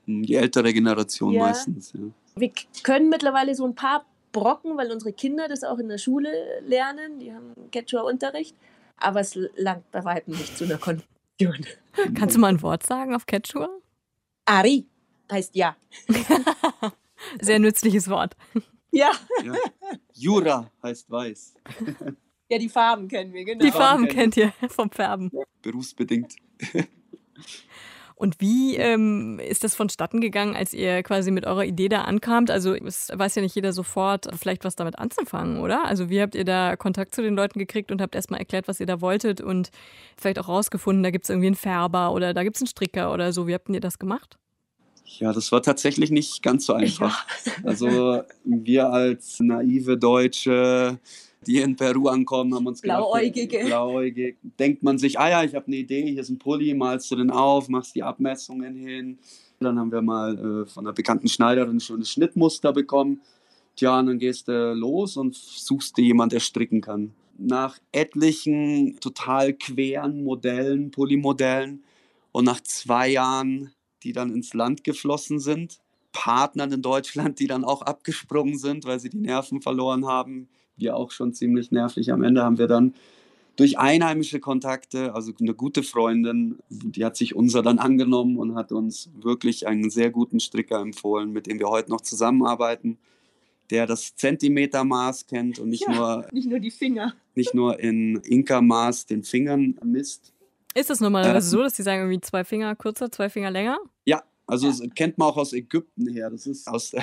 Hm, 0.06 0.22
die 0.22 0.36
ältere 0.36 0.72
Generation 0.72 1.32
ja. 1.32 1.46
meistens. 1.46 1.92
Ja. 1.92 2.00
Wir 2.36 2.52
können 2.82 3.08
mittlerweile 3.08 3.54
so 3.54 3.64
ein 3.66 3.74
paar 3.74 4.04
Brocken, 4.32 4.76
weil 4.76 4.90
unsere 4.90 5.12
Kinder 5.12 5.48
das 5.48 5.64
auch 5.64 5.78
in 5.78 5.88
der 5.88 5.98
Schule 5.98 6.30
lernen. 6.66 7.20
Die 7.20 7.32
haben 7.32 7.54
Quechua-Unterricht. 7.70 8.56
Aber 8.96 9.20
es 9.20 9.38
langt 9.56 9.90
bei 9.90 10.04
weitem 10.04 10.34
nicht 10.34 10.56
zu 10.56 10.64
einer 10.64 10.78
Konversation. 10.78 11.66
Kannst 12.14 12.36
du 12.36 12.40
mal 12.40 12.48
ein 12.48 12.62
Wort 12.62 12.84
sagen 12.84 13.14
auf 13.14 13.26
Quechua? 13.26 13.68
Ari 14.44 14.86
heißt 15.30 15.54
ja. 15.54 15.76
Sehr 17.40 17.58
nützliches 17.58 18.08
Wort. 18.08 18.36
Ja. 18.90 19.10
ja. 19.42 19.54
Jura 20.12 20.70
heißt 20.82 21.10
weiß. 21.10 21.54
Ja, 22.54 22.60
die 22.60 22.68
Farben 22.68 23.08
kennen 23.08 23.32
wir, 23.32 23.44
genau. 23.44 23.64
Die 23.64 23.72
Farben 23.72 24.06
kennt 24.06 24.36
ihr 24.36 24.52
vom 24.68 24.88
Färben. 24.88 25.32
Berufsbedingt. 25.60 26.36
Und 28.14 28.40
wie 28.40 28.76
ähm, 28.76 29.40
ist 29.40 29.64
das 29.64 29.74
vonstatten 29.74 30.20
gegangen, 30.20 30.54
als 30.54 30.72
ihr 30.72 31.02
quasi 31.02 31.32
mit 31.32 31.46
eurer 31.46 31.64
Idee 31.64 31.88
da 31.88 32.02
ankamt? 32.02 32.48
Also 32.48 32.72
es 32.74 33.10
weiß 33.12 33.34
ja 33.34 33.42
nicht 33.42 33.56
jeder 33.56 33.72
sofort 33.72 34.28
vielleicht 34.38 34.64
was 34.64 34.76
damit 34.76 35.00
anzufangen, 35.00 35.58
oder? 35.58 35.84
Also 35.84 36.08
wie 36.10 36.22
habt 36.22 36.36
ihr 36.36 36.44
da 36.44 36.76
Kontakt 36.76 37.12
zu 37.12 37.22
den 37.22 37.34
Leuten 37.34 37.58
gekriegt 37.58 37.90
und 37.90 38.00
habt 38.00 38.14
erstmal 38.14 38.38
erklärt, 38.38 38.68
was 38.68 38.78
ihr 38.78 38.86
da 38.86 39.00
wolltet 39.00 39.40
und 39.40 39.70
vielleicht 40.16 40.38
auch 40.38 40.46
rausgefunden, 40.46 41.02
da 41.02 41.10
gibt 41.10 41.24
es 41.24 41.30
irgendwie 41.30 41.48
einen 41.48 41.56
Färber 41.56 42.12
oder 42.12 42.34
da 42.34 42.44
gibt 42.44 42.54
es 42.54 42.62
einen 42.62 42.68
Stricker 42.68 43.12
oder 43.12 43.32
so. 43.32 43.48
Wie 43.48 43.54
habt 43.54 43.68
ihr 43.68 43.80
das 43.80 43.98
gemacht? 43.98 44.38
Ja, 45.18 45.32
das 45.32 45.50
war 45.50 45.62
tatsächlich 45.62 46.12
nicht 46.12 46.40
ganz 46.42 46.66
so 46.66 46.72
einfach. 46.72 47.26
Ja. 47.44 47.52
Also 47.64 48.22
wir 48.44 48.90
als 48.90 49.40
naive 49.40 49.98
Deutsche, 49.98 50.98
die 51.46 51.58
in 51.58 51.76
Peru 51.76 52.08
ankommen, 52.08 52.54
haben 52.54 52.66
uns 52.66 52.80
Blauäugige. 52.80 53.46
gedacht, 53.46 53.66
blauäugig, 53.66 54.36
denkt 54.58 54.82
man 54.82 54.98
sich, 54.98 55.18
ah 55.18 55.30
ja, 55.30 55.44
ich 55.44 55.54
habe 55.54 55.66
eine 55.66 55.76
Idee, 55.76 56.10
hier 56.10 56.20
ist 56.20 56.30
ein 56.30 56.38
Pulli, 56.38 56.74
malst 56.74 57.10
du 57.10 57.16
den 57.16 57.30
auf, 57.30 57.68
machst 57.68 57.94
die 57.94 58.02
Abmessungen 58.02 58.74
hin. 58.74 59.18
Dann 59.60 59.78
haben 59.78 59.92
wir 59.92 60.02
mal 60.02 60.64
äh, 60.64 60.66
von 60.66 60.86
einer 60.86 60.92
bekannten 60.92 61.28
Schneiderin 61.28 61.80
schon 61.80 62.00
ein 62.00 62.04
Schnittmuster 62.04 62.72
bekommen. 62.72 63.20
Tja, 63.76 63.98
und 63.98 64.06
dann 64.06 64.18
gehst 64.18 64.48
du 64.48 64.74
los 64.74 65.16
und 65.16 65.34
suchst 65.34 65.96
dir 65.96 66.04
jemanden, 66.04 66.34
der 66.34 66.40
stricken 66.40 66.80
kann. 66.80 67.12
Nach 67.38 67.78
etlichen 67.92 68.98
total 69.00 69.52
queren 69.54 70.22
Modellen, 70.22 70.90
Pullymodellen 70.90 71.82
und 72.32 72.44
nach 72.44 72.60
zwei 72.60 73.08
Jahren 73.08 73.72
die 74.04 74.12
dann 74.12 74.32
ins 74.32 74.54
Land 74.54 74.84
geflossen 74.84 75.40
sind. 75.40 75.80
Partnern 76.12 76.70
in 76.70 76.82
Deutschland, 76.82 77.40
die 77.40 77.48
dann 77.48 77.64
auch 77.64 77.82
abgesprungen 77.82 78.56
sind, 78.56 78.84
weil 78.84 79.00
sie 79.00 79.10
die 79.10 79.18
Nerven 79.18 79.60
verloren 79.60 80.06
haben. 80.06 80.48
Wir 80.76 80.96
auch 80.96 81.10
schon 81.10 81.32
ziemlich 81.32 81.70
nervlich. 81.70 82.12
Am 82.12 82.22
Ende 82.22 82.42
haben 82.42 82.58
wir 82.58 82.66
dann 82.66 82.94
durch 83.56 83.78
einheimische 83.78 84.40
Kontakte, 84.40 85.14
also 85.14 85.32
eine 85.40 85.54
gute 85.54 85.82
Freundin, 85.82 86.58
die 86.68 87.04
hat 87.04 87.16
sich 87.16 87.36
unser 87.36 87.62
dann 87.62 87.78
angenommen 87.78 88.38
und 88.38 88.56
hat 88.56 88.72
uns 88.72 89.10
wirklich 89.20 89.66
einen 89.66 89.90
sehr 89.90 90.10
guten 90.10 90.40
Stricker 90.40 90.80
empfohlen, 90.80 91.32
mit 91.32 91.46
dem 91.46 91.58
wir 91.58 91.68
heute 91.68 91.90
noch 91.90 92.00
zusammenarbeiten, 92.00 92.98
der 93.70 93.86
das 93.86 94.16
Zentimetermaß 94.16 95.26
kennt 95.26 95.58
und 95.58 95.68
nicht 95.68 95.86
ja, 95.86 95.94
nur 95.94 96.26
nicht 96.32 96.48
nur 96.48 96.58
die 96.58 96.70
Finger, 96.70 97.14
nicht 97.34 97.54
nur 97.54 97.78
in 97.78 98.16
Inka-Maß 98.16 99.06
den 99.06 99.22
Fingern 99.22 99.78
misst. 99.84 100.32
Ist 100.74 100.90
es 100.90 101.00
normalerweise 101.00 101.46
äh, 101.46 101.50
so, 101.50 101.62
dass 101.62 101.74
die 101.74 101.82
sagen 101.82 102.02
irgendwie 102.02 102.20
zwei 102.20 102.44
Finger 102.44 102.74
kürzer, 102.74 103.10
zwei 103.10 103.30
Finger 103.30 103.50
länger? 103.50 103.78
Ja, 104.04 104.24
also 104.46 104.66
das 104.66 104.82
kennt 104.94 105.16
man 105.18 105.28
auch 105.28 105.36
aus 105.36 105.52
Ägypten 105.52 106.08
her. 106.08 106.30
Das 106.30 106.46
ist 106.46 106.66
aus 106.66 106.92
äh, 106.92 107.00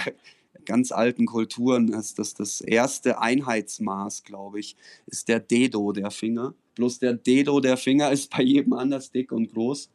ganz 0.65 0.91
alten 0.91 1.25
Kulturen. 1.25 1.87
Das, 1.87 2.13
das, 2.13 2.33
das 2.33 2.61
erste 2.61 3.19
Einheitsmaß, 3.19 4.23
glaube 4.23 4.59
ich, 4.59 4.75
ist 5.05 5.27
der 5.27 5.39
Dedo 5.39 5.91
der 5.91 6.11
Finger. 6.11 6.53
Bloß 6.75 6.99
der 6.99 7.13
Dedo 7.13 7.59
der 7.59 7.77
Finger 7.77 8.11
ist 8.11 8.29
bei 8.29 8.43
jedem 8.43 8.73
anders 8.73 9.11
dick 9.11 9.31
und 9.31 9.53
groß. 9.53 9.89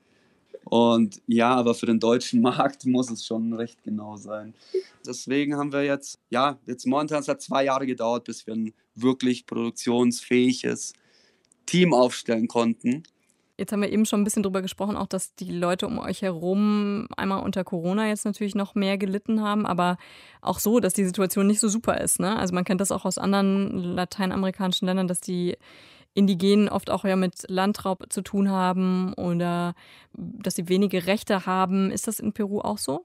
Und 0.64 1.22
ja, 1.28 1.54
aber 1.54 1.74
für 1.74 1.86
den 1.86 2.00
deutschen 2.00 2.40
Markt 2.40 2.86
muss 2.86 3.10
es 3.10 3.24
schon 3.24 3.52
recht 3.52 3.82
genau 3.84 4.16
sein. 4.16 4.52
Deswegen 5.06 5.56
haben 5.56 5.72
wir 5.72 5.84
jetzt, 5.84 6.18
ja, 6.30 6.58
jetzt 6.66 6.86
momentan 6.86 7.20
es 7.20 7.28
hat 7.28 7.40
zwei 7.40 7.64
Jahre 7.64 7.86
gedauert, 7.86 8.24
bis 8.24 8.46
wir 8.46 8.54
ein 8.54 8.74
wirklich 8.96 9.46
produktionsfähiges 9.46 10.92
Team 11.66 11.94
aufstellen 11.94 12.48
konnten. 12.48 13.04
Jetzt 13.58 13.72
haben 13.72 13.80
wir 13.80 13.90
eben 13.90 14.04
schon 14.04 14.20
ein 14.20 14.24
bisschen 14.24 14.42
drüber 14.42 14.60
gesprochen, 14.60 14.96
auch 14.96 15.06
dass 15.06 15.34
die 15.34 15.50
Leute 15.50 15.86
um 15.86 15.98
euch 15.98 16.20
herum 16.20 17.08
einmal 17.16 17.42
unter 17.42 17.64
Corona 17.64 18.06
jetzt 18.08 18.26
natürlich 18.26 18.54
noch 18.54 18.74
mehr 18.74 18.98
gelitten 18.98 19.40
haben, 19.40 19.64
aber 19.64 19.96
auch 20.42 20.58
so, 20.58 20.78
dass 20.78 20.92
die 20.92 21.06
Situation 21.06 21.46
nicht 21.46 21.60
so 21.60 21.68
super 21.68 21.98
ist. 22.00 22.20
Ne? 22.20 22.36
Also 22.36 22.54
man 22.54 22.64
kennt 22.64 22.82
das 22.82 22.92
auch 22.92 23.06
aus 23.06 23.16
anderen 23.16 23.78
lateinamerikanischen 23.78 24.86
Ländern, 24.86 25.08
dass 25.08 25.20
die 25.20 25.56
Indigenen 26.12 26.68
oft 26.68 26.90
auch 26.90 27.04
ja 27.04 27.16
mit 27.16 27.44
Landraub 27.48 28.06
zu 28.10 28.22
tun 28.22 28.50
haben 28.50 29.14
oder 29.14 29.74
dass 30.12 30.56
sie 30.56 30.68
wenige 30.68 31.06
Rechte 31.06 31.46
haben. 31.46 31.90
Ist 31.90 32.08
das 32.08 32.20
in 32.20 32.32
Peru 32.32 32.60
auch 32.60 32.78
so? 32.78 33.04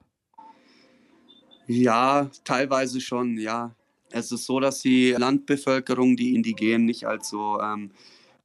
Ja, 1.68 2.30
teilweise 2.44 3.00
schon, 3.00 3.38
ja. 3.38 3.76
Es 4.10 4.32
ist 4.34 4.46
so, 4.46 4.60
dass 4.60 4.82
die 4.82 5.12
Landbevölkerung, 5.12 6.18
die 6.18 6.36
Indigenen 6.36 6.86
nicht 6.86 7.06
als 7.06 7.30
so 7.30 7.60
ähm, 7.62 7.92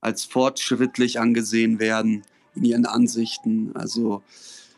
als 0.07 0.25
fortschrittlich 0.25 1.19
angesehen 1.19 1.81
werden 1.81 2.23
in 2.55 2.65
ihren 2.65 2.87
Ansichten. 2.87 3.73
Also 3.75 4.23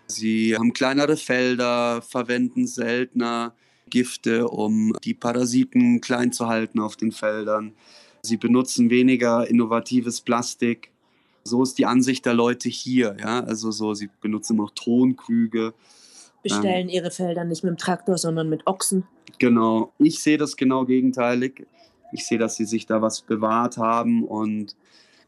sie 0.06 0.56
haben 0.56 0.72
kleinere 0.72 1.18
Felder, 1.18 2.00
verwenden 2.00 2.66
seltener 2.66 3.52
Gifte, 3.90 4.48
um 4.48 4.94
die 5.04 5.12
Parasiten 5.12 6.00
klein 6.00 6.32
zu 6.32 6.48
halten 6.48 6.80
auf 6.80 6.96
den 6.96 7.12
Feldern. 7.12 7.74
Sie 8.22 8.38
benutzen 8.38 8.88
weniger 8.88 9.46
innovatives 9.46 10.22
Plastik. 10.22 10.92
So 11.44 11.62
ist 11.62 11.76
die 11.76 11.84
Ansicht 11.84 12.24
der 12.24 12.34
Leute 12.34 12.70
hier. 12.70 13.14
Ja? 13.20 13.40
Also 13.40 13.70
so, 13.70 13.92
sie 13.92 14.08
benutzen 14.22 14.56
noch 14.56 14.70
Tonkrüge. 14.70 15.74
Bestellen 16.42 16.88
ähm, 16.88 16.94
ihre 16.94 17.10
Felder 17.10 17.44
nicht 17.44 17.64
mit 17.64 17.70
dem 17.72 17.76
Traktor, 17.76 18.16
sondern 18.16 18.48
mit 18.48 18.66
Ochsen. 18.66 19.06
Genau. 19.38 19.92
Ich 19.98 20.20
sehe 20.20 20.38
das 20.38 20.56
genau 20.56 20.86
gegenteilig. 20.86 21.66
Ich 22.14 22.26
sehe, 22.26 22.38
dass 22.38 22.56
sie 22.56 22.64
sich 22.64 22.86
da 22.86 23.02
was 23.02 23.20
bewahrt 23.20 23.76
haben 23.76 24.24
und 24.24 24.74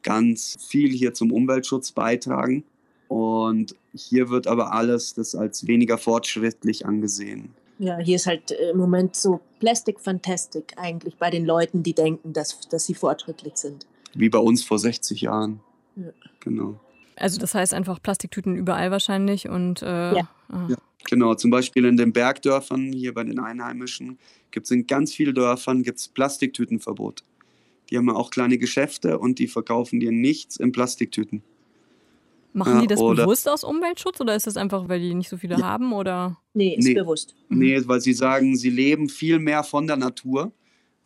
ganz 0.03 0.57
viel 0.69 0.91
hier 0.91 1.15
zum 1.15 1.33
Umweltschutz 1.33 1.93
beitragen. 1.93 2.65
Und 3.09 3.75
hier 3.93 4.29
wird 4.29 4.47
aber 4.47 4.73
alles 4.73 5.15
das 5.15 5.35
als 5.35 5.67
weniger 5.67 5.99
fortschrittlich 5.99 6.87
angesehen. 6.87 7.55
Ja, 7.79 7.99
hier 7.99 8.17
ist 8.17 8.27
halt 8.27 8.51
im 8.51 8.77
Moment 8.77 9.17
so 9.17 9.41
Plastic 9.59 9.99
Fantastic 10.01 10.75
eigentlich 10.77 11.17
bei 11.17 11.31
den 11.31 11.47
Leuten, 11.47 11.83
die 11.83 11.95
denken, 11.95 12.33
dass, 12.33 12.61
dass 12.69 12.85
sie 12.85 12.95
fortschrittlich 12.95 13.57
sind. 13.57 13.87
Wie 14.15 14.29
bei 14.29 14.39
uns 14.39 14.63
vor 14.63 14.79
60 14.79 15.23
Jahren. 15.23 15.61
Ja. 15.97 16.13
Genau. 16.41 16.79
Also 17.17 17.41
das 17.41 17.55
heißt 17.55 17.75
einfach 17.75 18.01
Plastiktüten 18.03 18.55
überall 18.55 18.91
wahrscheinlich 18.91 19.49
und 19.49 19.83
äh, 19.83 20.15
ja. 20.15 20.29
Ah. 20.49 20.67
ja. 20.69 20.77
Genau, 21.09 21.35
zum 21.35 21.51
Beispiel 21.51 21.87
in 21.87 21.97
den 21.97 22.13
Bergdörfern, 22.13 22.93
hier 22.93 23.15
bei 23.15 23.25
den 23.25 23.39
Einheimischen, 23.39 24.19
gibt 24.51 24.67
es 24.67 24.71
in 24.71 24.87
ganz 24.87 25.15
vielen 25.15 25.35
Dörfern 25.35 25.83
gibt's 25.83 26.09
Plastiktütenverbot. 26.09 27.25
Die 27.91 27.97
haben 27.97 28.07
ja 28.09 28.15
auch 28.15 28.31
kleine 28.31 28.59
Geschäfte 28.59 29.19
und 29.19 29.39
die 29.39 29.49
verkaufen 29.49 30.01
dir 30.01 30.13
nichts 30.13 30.57
in 30.57 30.73
Plastiktüten. 30.73 31.43
Machen 32.53 32.75
Ja, 32.75 32.81
die 32.83 32.87
das 32.89 33.01
oder- 33.01 33.25
bewusst 33.25 33.49
aus 33.49 33.63
Umweltschutz 33.63 34.21
oder 34.21 34.35
ist 34.35 34.47
das 34.47 34.57
einfach, 34.57 34.89
weil 34.89 35.01
die 35.01 35.15
nicht 35.15 35.29
so 35.29 35.37
viele 35.37 35.57
haben? 35.59 35.93
Oder? 35.93 36.37
Nee, 36.53 36.75
ist 36.77 36.85
Nee. 36.85 36.95
bewusst. 36.95 37.35
Nee, 37.49 37.81
weil 37.87 38.01
sie 38.01 38.13
sagen, 38.13 38.57
sie 38.57 38.71
leben 38.71 39.09
viel 39.09 39.39
mehr 39.39 39.63
von 39.63 39.87
der 39.87 39.97
Natur 39.97 40.53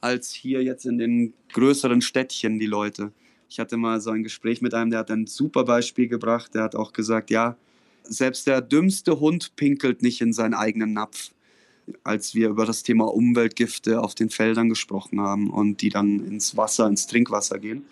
als 0.00 0.32
hier 0.32 0.62
jetzt 0.62 0.86
in 0.86 0.98
den 0.98 1.34
größeren 1.52 2.00
Städtchen, 2.00 2.58
die 2.58 2.66
Leute. 2.66 3.12
Ich 3.48 3.58
hatte 3.60 3.76
mal 3.76 4.00
so 4.00 4.10
ein 4.10 4.22
Gespräch 4.22 4.62
mit 4.62 4.72
einem, 4.74 4.90
der 4.90 5.00
hat 5.00 5.10
ein 5.10 5.26
super 5.26 5.64
Beispiel 5.64 6.08
gebracht. 6.08 6.54
Der 6.54 6.62
hat 6.62 6.74
auch 6.74 6.92
gesagt, 6.92 7.30
ja, 7.30 7.56
selbst 8.04 8.46
der 8.46 8.60
dümmste 8.62 9.20
Hund 9.20 9.54
pinkelt 9.56 10.02
nicht 10.02 10.20
in 10.22 10.32
seinen 10.32 10.54
eigenen 10.54 10.92
Napf. 10.94 11.30
Als 12.02 12.34
wir 12.34 12.48
über 12.48 12.66
das 12.66 12.82
Thema 12.82 13.04
Umweltgifte 13.12 14.00
auf 14.02 14.14
den 14.14 14.30
Feldern 14.30 14.68
gesprochen 14.68 15.20
haben 15.20 15.50
und 15.50 15.82
die 15.82 15.90
dann 15.90 16.24
ins 16.26 16.56
Wasser, 16.56 16.86
ins 16.86 17.06
Trinkwasser 17.06 17.58
gehen. 17.58 17.86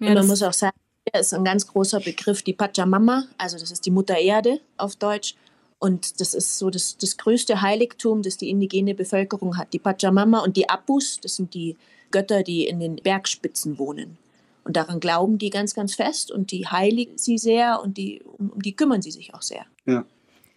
Ja, 0.00 0.08
und 0.08 0.14
man 0.14 0.26
muss 0.26 0.42
auch 0.42 0.52
sagen, 0.52 0.76
hier 1.12 1.20
ist 1.20 1.34
ein 1.34 1.44
ganz 1.44 1.66
großer 1.66 2.00
Begriff 2.00 2.42
die 2.42 2.52
Pachamama, 2.52 3.24
also 3.38 3.58
das 3.58 3.70
ist 3.70 3.86
die 3.86 3.90
Mutter 3.90 4.18
Erde 4.18 4.60
auf 4.76 4.96
Deutsch. 4.96 5.34
Und 5.80 6.20
das 6.20 6.34
ist 6.34 6.58
so 6.58 6.70
das, 6.70 6.96
das 6.98 7.16
größte 7.16 7.62
Heiligtum, 7.62 8.22
das 8.22 8.36
die 8.36 8.50
indigene 8.50 8.94
Bevölkerung 8.94 9.56
hat. 9.56 9.72
Die 9.72 9.78
Pachamama 9.78 10.40
und 10.40 10.56
die 10.56 10.68
Apus, 10.68 11.20
das 11.20 11.36
sind 11.36 11.54
die 11.54 11.76
Götter, 12.10 12.42
die 12.42 12.66
in 12.66 12.80
den 12.80 12.96
Bergspitzen 12.96 13.78
wohnen. 13.78 14.18
Und 14.64 14.76
daran 14.76 15.00
glauben 15.00 15.38
die 15.38 15.50
ganz, 15.50 15.74
ganz 15.74 15.94
fest 15.94 16.30
und 16.30 16.50
die 16.50 16.66
heiligen 16.66 17.16
sie 17.16 17.38
sehr 17.38 17.80
und 17.82 17.96
die, 17.96 18.22
um, 18.38 18.50
um 18.50 18.60
die 18.60 18.74
kümmern 18.74 19.02
sie 19.02 19.12
sich 19.12 19.34
auch 19.34 19.42
sehr. 19.42 19.64
Ja. 19.86 20.04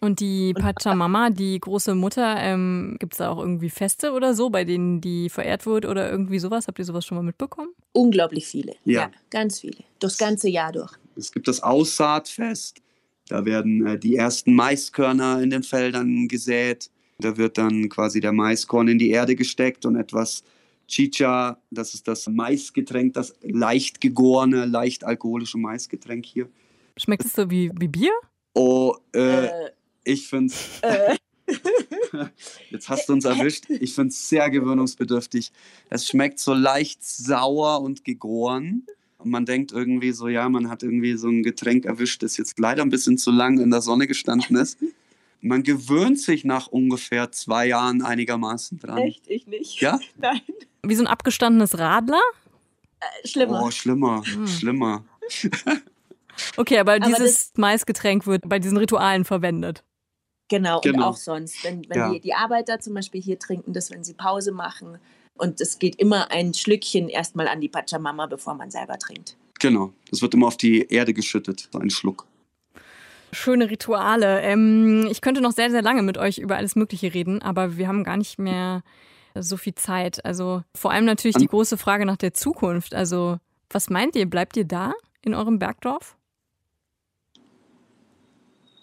Und 0.02 0.18
die 0.18 0.52
Pachamama, 0.52 1.30
die 1.30 1.60
große 1.60 1.94
Mutter, 1.94 2.34
ähm, 2.38 2.96
gibt 2.98 3.14
es 3.14 3.18
da 3.18 3.28
auch 3.28 3.38
irgendwie 3.38 3.70
Feste 3.70 4.10
oder 4.10 4.34
so, 4.34 4.50
bei 4.50 4.64
denen 4.64 5.00
die 5.00 5.28
verehrt 5.28 5.64
wird 5.64 5.86
oder 5.86 6.10
irgendwie 6.10 6.40
sowas? 6.40 6.66
Habt 6.66 6.80
ihr 6.80 6.84
sowas 6.84 7.06
schon 7.06 7.16
mal 7.16 7.22
mitbekommen? 7.22 7.68
Unglaublich 7.92 8.48
viele. 8.48 8.74
Ja. 8.84 9.12
ganz 9.30 9.60
viele. 9.60 9.76
Das 10.00 10.18
ganze 10.18 10.48
Jahr 10.48 10.72
durch. 10.72 10.92
Es 11.14 11.30
gibt 11.30 11.46
das 11.46 11.62
Aussaatfest. 11.62 12.82
Da 13.28 13.44
werden 13.44 13.86
äh, 13.86 13.96
die 13.96 14.16
ersten 14.16 14.56
Maiskörner 14.56 15.40
in 15.40 15.50
den 15.50 15.62
Feldern 15.62 16.26
gesät. 16.26 16.90
Da 17.20 17.36
wird 17.36 17.56
dann 17.56 17.88
quasi 17.88 18.18
der 18.18 18.32
Maiskorn 18.32 18.88
in 18.88 18.98
die 18.98 19.10
Erde 19.10 19.36
gesteckt 19.36 19.86
und 19.86 19.94
etwas 19.94 20.42
Chicha, 20.88 21.58
das 21.70 21.94
ist 21.94 22.08
das 22.08 22.26
Maisgetränk, 22.26 23.14
das 23.14 23.36
leicht 23.42 24.00
gegorene, 24.00 24.64
leicht 24.64 25.04
alkoholische 25.04 25.58
Maisgetränk 25.58 26.26
hier. 26.26 26.48
Schmeckt 26.96 27.24
es 27.24 27.34
so 27.34 27.48
wie, 27.48 27.70
wie 27.78 27.86
Bier? 27.86 28.10
Oh, 28.54 28.96
äh, 29.14 29.46
Äh, 29.46 29.50
ich 30.04 30.28
finde 30.28 30.52
äh, 30.82 31.16
Jetzt 32.70 32.88
hast 32.88 33.08
du 33.08 33.12
uns 33.14 33.24
erwischt. 33.24 33.64
Ich 33.68 33.94
finde 33.94 34.08
es 34.10 34.28
sehr 34.28 34.50
gewöhnungsbedürftig. 34.50 35.52
Es 35.90 36.06
schmeckt 36.06 36.38
so 36.38 36.54
leicht 36.54 37.04
sauer 37.04 37.80
und 37.82 38.04
gegoren. 38.04 38.86
Und 39.18 39.30
man 39.30 39.44
denkt 39.46 39.72
irgendwie 39.72 40.12
so, 40.12 40.28
ja, 40.28 40.48
man 40.48 40.68
hat 40.68 40.82
irgendwie 40.82 41.14
so 41.16 41.28
ein 41.28 41.42
Getränk 41.42 41.84
erwischt, 41.84 42.22
das 42.22 42.36
jetzt 42.36 42.58
leider 42.58 42.82
ein 42.82 42.90
bisschen 42.90 43.18
zu 43.18 43.30
lang 43.30 43.58
in 43.60 43.70
der 43.70 43.80
Sonne 43.82 44.06
gestanden 44.06 44.56
ist. 44.56 44.78
Man 45.44 45.64
gewöhnt 45.64 46.20
sich 46.20 46.44
nach 46.44 46.68
ungefähr 46.68 47.32
zwei 47.32 47.66
Jahren 47.66 48.02
einigermaßen 48.02 48.78
dran. 48.78 48.98
echt, 48.98 49.26
ich 49.26 49.48
nicht. 49.48 49.80
Ja? 49.80 49.98
Nein. 50.16 50.40
Wie 50.84 50.94
so 50.94 51.02
ein 51.02 51.08
abgestandenes 51.08 51.78
Radler? 51.80 52.20
Schlimmer. 53.24 53.64
Oh, 53.64 53.70
schlimmer, 53.72 54.22
Hm. 54.24 54.46
schlimmer. 54.46 55.04
Okay, 56.56 56.78
aber, 56.78 56.92
Aber 56.94 57.06
dieses 57.06 57.52
Maisgetränk 57.56 58.24
wird 58.28 58.48
bei 58.48 58.60
diesen 58.60 58.76
Ritualen 58.76 59.24
verwendet. 59.24 59.82
Genau, 60.52 60.80
Genau. 60.82 60.98
und 60.98 61.02
auch 61.04 61.16
sonst. 61.16 61.64
Wenn, 61.64 61.88
wenn 61.88 61.98
Ja. 61.98 62.10
die, 62.12 62.20
die 62.20 62.34
Arbeiter 62.34 62.78
zum 62.78 62.92
Beispiel 62.92 63.22
hier 63.22 63.38
trinken 63.38 63.72
das, 63.72 63.90
wenn 63.90 64.04
sie 64.04 64.12
Pause 64.12 64.52
machen. 64.52 64.98
Und 65.34 65.62
es 65.62 65.78
geht 65.78 65.96
immer 65.96 66.30
ein 66.30 66.52
Schlückchen 66.52 67.08
erstmal 67.08 67.48
an 67.48 67.62
die 67.62 67.70
Pachamama, 67.70 68.26
bevor 68.26 68.52
man 68.54 68.70
selber 68.70 68.98
trinkt. 68.98 69.36
Genau. 69.60 69.94
Das 70.10 70.20
wird 70.20 70.34
immer 70.34 70.48
auf 70.48 70.58
die 70.58 70.86
Erde 70.88 71.14
geschüttet, 71.14 71.68
so 71.72 71.78
ein 71.78 71.88
Schluck. 71.88 72.26
Schöne 73.32 73.70
Rituale. 73.70 74.42
Ähm, 74.42 75.08
ich 75.10 75.22
könnte 75.22 75.40
noch 75.40 75.52
sehr, 75.52 75.70
sehr 75.70 75.80
lange 75.80 76.02
mit 76.02 76.18
euch 76.18 76.36
über 76.36 76.56
alles 76.58 76.76
Mögliche 76.76 77.14
reden, 77.14 77.40
aber 77.40 77.78
wir 77.78 77.88
haben 77.88 78.04
gar 78.04 78.18
nicht 78.18 78.38
mehr 78.38 78.82
so 79.34 79.56
viel 79.56 79.74
Zeit. 79.74 80.22
Also 80.26 80.62
vor 80.74 80.90
allem 80.90 81.06
natürlich 81.06 81.36
die 81.36 81.46
große 81.46 81.78
Frage 81.78 82.04
nach 82.04 82.18
der 82.18 82.34
Zukunft. 82.34 82.94
Also 82.94 83.38
was 83.70 83.88
meint 83.88 84.16
ihr? 84.16 84.28
Bleibt 84.28 84.58
ihr 84.58 84.66
da 84.66 84.92
in 85.22 85.32
eurem 85.32 85.58
Bergdorf? 85.58 86.14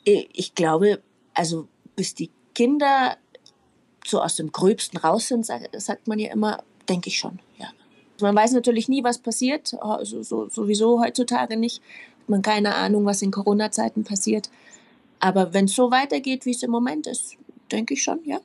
Ich 0.03 0.29
ich 0.33 0.55
glaube, 0.55 1.01
also 1.39 1.67
bis 1.95 2.13
die 2.15 2.29
Kinder 2.53 3.15
so 4.05 4.21
aus 4.21 4.35
dem 4.35 4.51
Gröbsten 4.51 4.99
raus 4.99 5.27
sind, 5.29 5.45
sag- 5.45 5.69
sagt 5.79 6.07
man 6.07 6.19
ja 6.19 6.31
immer, 6.33 6.61
denke 6.89 7.07
ich 7.07 7.17
schon, 7.17 7.39
ja. 7.57 7.67
Man 8.21 8.35
weiß 8.35 8.51
natürlich 8.51 8.89
nie, 8.89 9.03
was 9.03 9.19
passiert, 9.19 9.73
also 9.81 10.21
so, 10.23 10.49
sowieso 10.49 10.99
heutzutage 11.01 11.55
nicht. 11.55 11.81
Hat 12.21 12.29
man 12.29 12.41
keine 12.41 12.75
Ahnung, 12.75 13.05
was 13.05 13.21
in 13.21 13.31
Corona-Zeiten 13.31 14.03
passiert. 14.03 14.49
Aber 15.21 15.53
wenn 15.53 15.65
es 15.65 15.75
so 15.75 15.89
weitergeht, 15.91 16.45
wie 16.45 16.51
es 16.51 16.61
im 16.63 16.71
Moment 16.71 17.07
ist, 17.07 17.37
denke 17.71 17.93
ich 17.93 18.03
schon, 18.03 18.19
ja. 18.25 18.39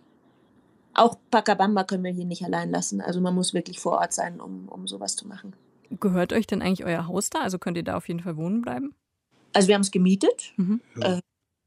Auch 0.94 1.16
Pacabamba 1.32 1.82
können 1.82 2.04
wir 2.04 2.12
hier 2.12 2.24
nicht 2.24 2.44
allein 2.44 2.70
lassen. 2.70 3.00
Also 3.00 3.20
man 3.20 3.34
muss 3.34 3.52
wirklich 3.52 3.80
vor 3.80 3.94
Ort 3.98 4.12
sein, 4.12 4.40
um, 4.40 4.68
um 4.68 4.86
sowas 4.86 5.16
zu 5.16 5.26
machen. 5.26 5.54
Gehört 5.98 6.32
euch 6.32 6.46
denn 6.46 6.62
eigentlich 6.62 6.84
euer 6.84 7.08
Haus 7.08 7.30
da? 7.30 7.40
Also 7.40 7.58
könnt 7.58 7.76
ihr 7.76 7.82
da 7.82 7.96
auf 7.96 8.06
jeden 8.06 8.20
Fall 8.20 8.36
wohnen 8.36 8.62
bleiben? 8.62 8.94
Also 9.52 9.66
wir 9.68 9.74
haben 9.74 9.82
es 9.82 9.90
gemietet, 9.90 10.52
Mhm. 10.56 10.80
äh, 11.00 11.20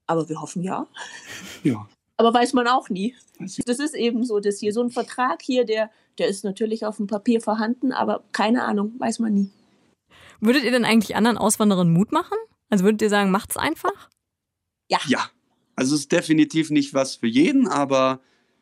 aber 0.07 0.27
wir 0.29 0.41
hoffen 0.41 0.63
ja. 0.63 0.87
Ja. 1.63 1.87
Aber 2.17 2.33
weiß 2.33 2.53
man 2.53 2.67
auch 2.67 2.89
nie. 2.89 3.15
Das 3.39 3.79
ist 3.79 3.93
eben 3.93 4.23
so, 4.23 4.39
dass 4.39 4.59
hier 4.59 4.73
so 4.73 4.81
ein 4.81 4.89
Vertrag 4.89 5.41
hier, 5.43 5.65
der, 5.65 5.91
der 6.17 6.27
ist 6.27 6.43
natürlich 6.43 6.85
auf 6.85 6.97
dem 6.97 7.05
Papier 7.05 7.41
vorhanden, 7.41 7.91
aber 7.91 8.23
keine 8.31 8.63
Ahnung, 8.63 8.95
weiß 8.97 9.19
man 9.19 9.33
nie. 9.33 9.51
Würdet 10.39 10.63
ihr 10.63 10.71
denn 10.71 10.85
eigentlich 10.85 11.15
anderen 11.15 11.37
Auswanderern 11.37 11.91
Mut 11.91 12.11
machen? 12.11 12.37
Also 12.69 12.83
würdet 12.83 13.01
ihr 13.03 13.09
sagen, 13.09 13.29
macht's 13.29 13.57
einfach? 13.57 14.09
Ja. 14.89 14.99
Ja. 15.07 15.29
Also 15.75 15.93
es 15.93 16.01
ist 16.01 16.11
definitiv 16.11 16.71
nicht 16.71 16.95
was 16.95 17.17
für 17.17 17.27
jeden, 17.27 17.67
aber 17.67 18.19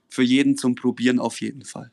für 0.10 0.24
jeden 0.24 0.58
zum 0.58 0.76
Probieren 0.76 1.20
auf 1.20 1.40
jeden 1.40 1.64
Fall. 1.64 1.92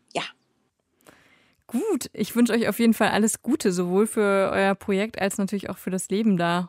Gut, 1.73 2.11
ich 2.13 2.37
wünsche 2.37 2.53
euch 2.53 2.69
auf 2.69 2.79
jeden 2.79 2.93
Fall 2.93 3.09
alles 3.09 3.41
Gute, 3.41 3.73
sowohl 3.73 4.07
für 4.07 4.51
euer 4.53 4.75
Projekt 4.75 5.19
als 5.19 5.39
natürlich 5.39 5.71
auch 5.71 5.79
für 5.79 5.91
das 5.91 6.11
Leben 6.11 6.37
da. 6.37 6.69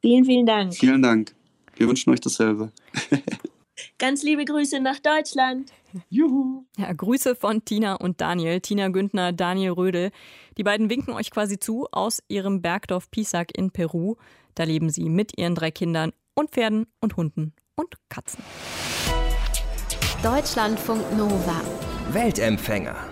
Vielen, 0.00 0.24
vielen 0.24 0.44
Dank. 0.44 0.74
Vielen 0.74 1.02
Dank. 1.02 1.36
Wir 1.80 1.88
wünschen 1.88 2.10
euch 2.12 2.20
dasselbe. 2.20 2.72
Ganz 3.98 4.22
liebe 4.22 4.44
Grüße 4.44 4.80
nach 4.80 4.98
Deutschland. 4.98 5.72
Juhu. 6.10 6.66
Ja, 6.76 6.92
Grüße 6.92 7.34
von 7.34 7.64
Tina 7.64 7.94
und 7.94 8.20
Daniel. 8.20 8.60
Tina 8.60 8.88
Güntner, 8.88 9.32
Daniel 9.32 9.70
Rödel. 9.70 10.10
Die 10.58 10.62
beiden 10.62 10.90
winken 10.90 11.14
euch 11.14 11.30
quasi 11.30 11.58
zu 11.58 11.86
aus 11.90 12.22
ihrem 12.28 12.60
Bergdorf 12.60 13.10
Pisac 13.10 13.56
in 13.56 13.70
Peru. 13.70 14.16
Da 14.56 14.64
leben 14.64 14.90
sie 14.90 15.08
mit 15.08 15.38
ihren 15.38 15.54
drei 15.54 15.70
Kindern 15.70 16.12
und 16.34 16.50
Pferden 16.50 16.86
und 17.00 17.16
Hunden 17.16 17.54
und 17.76 17.96
Katzen. 18.10 18.44
Deutschlandfunk 20.22 21.00
Nova. 21.16 21.62
Weltempfänger. 22.10 23.09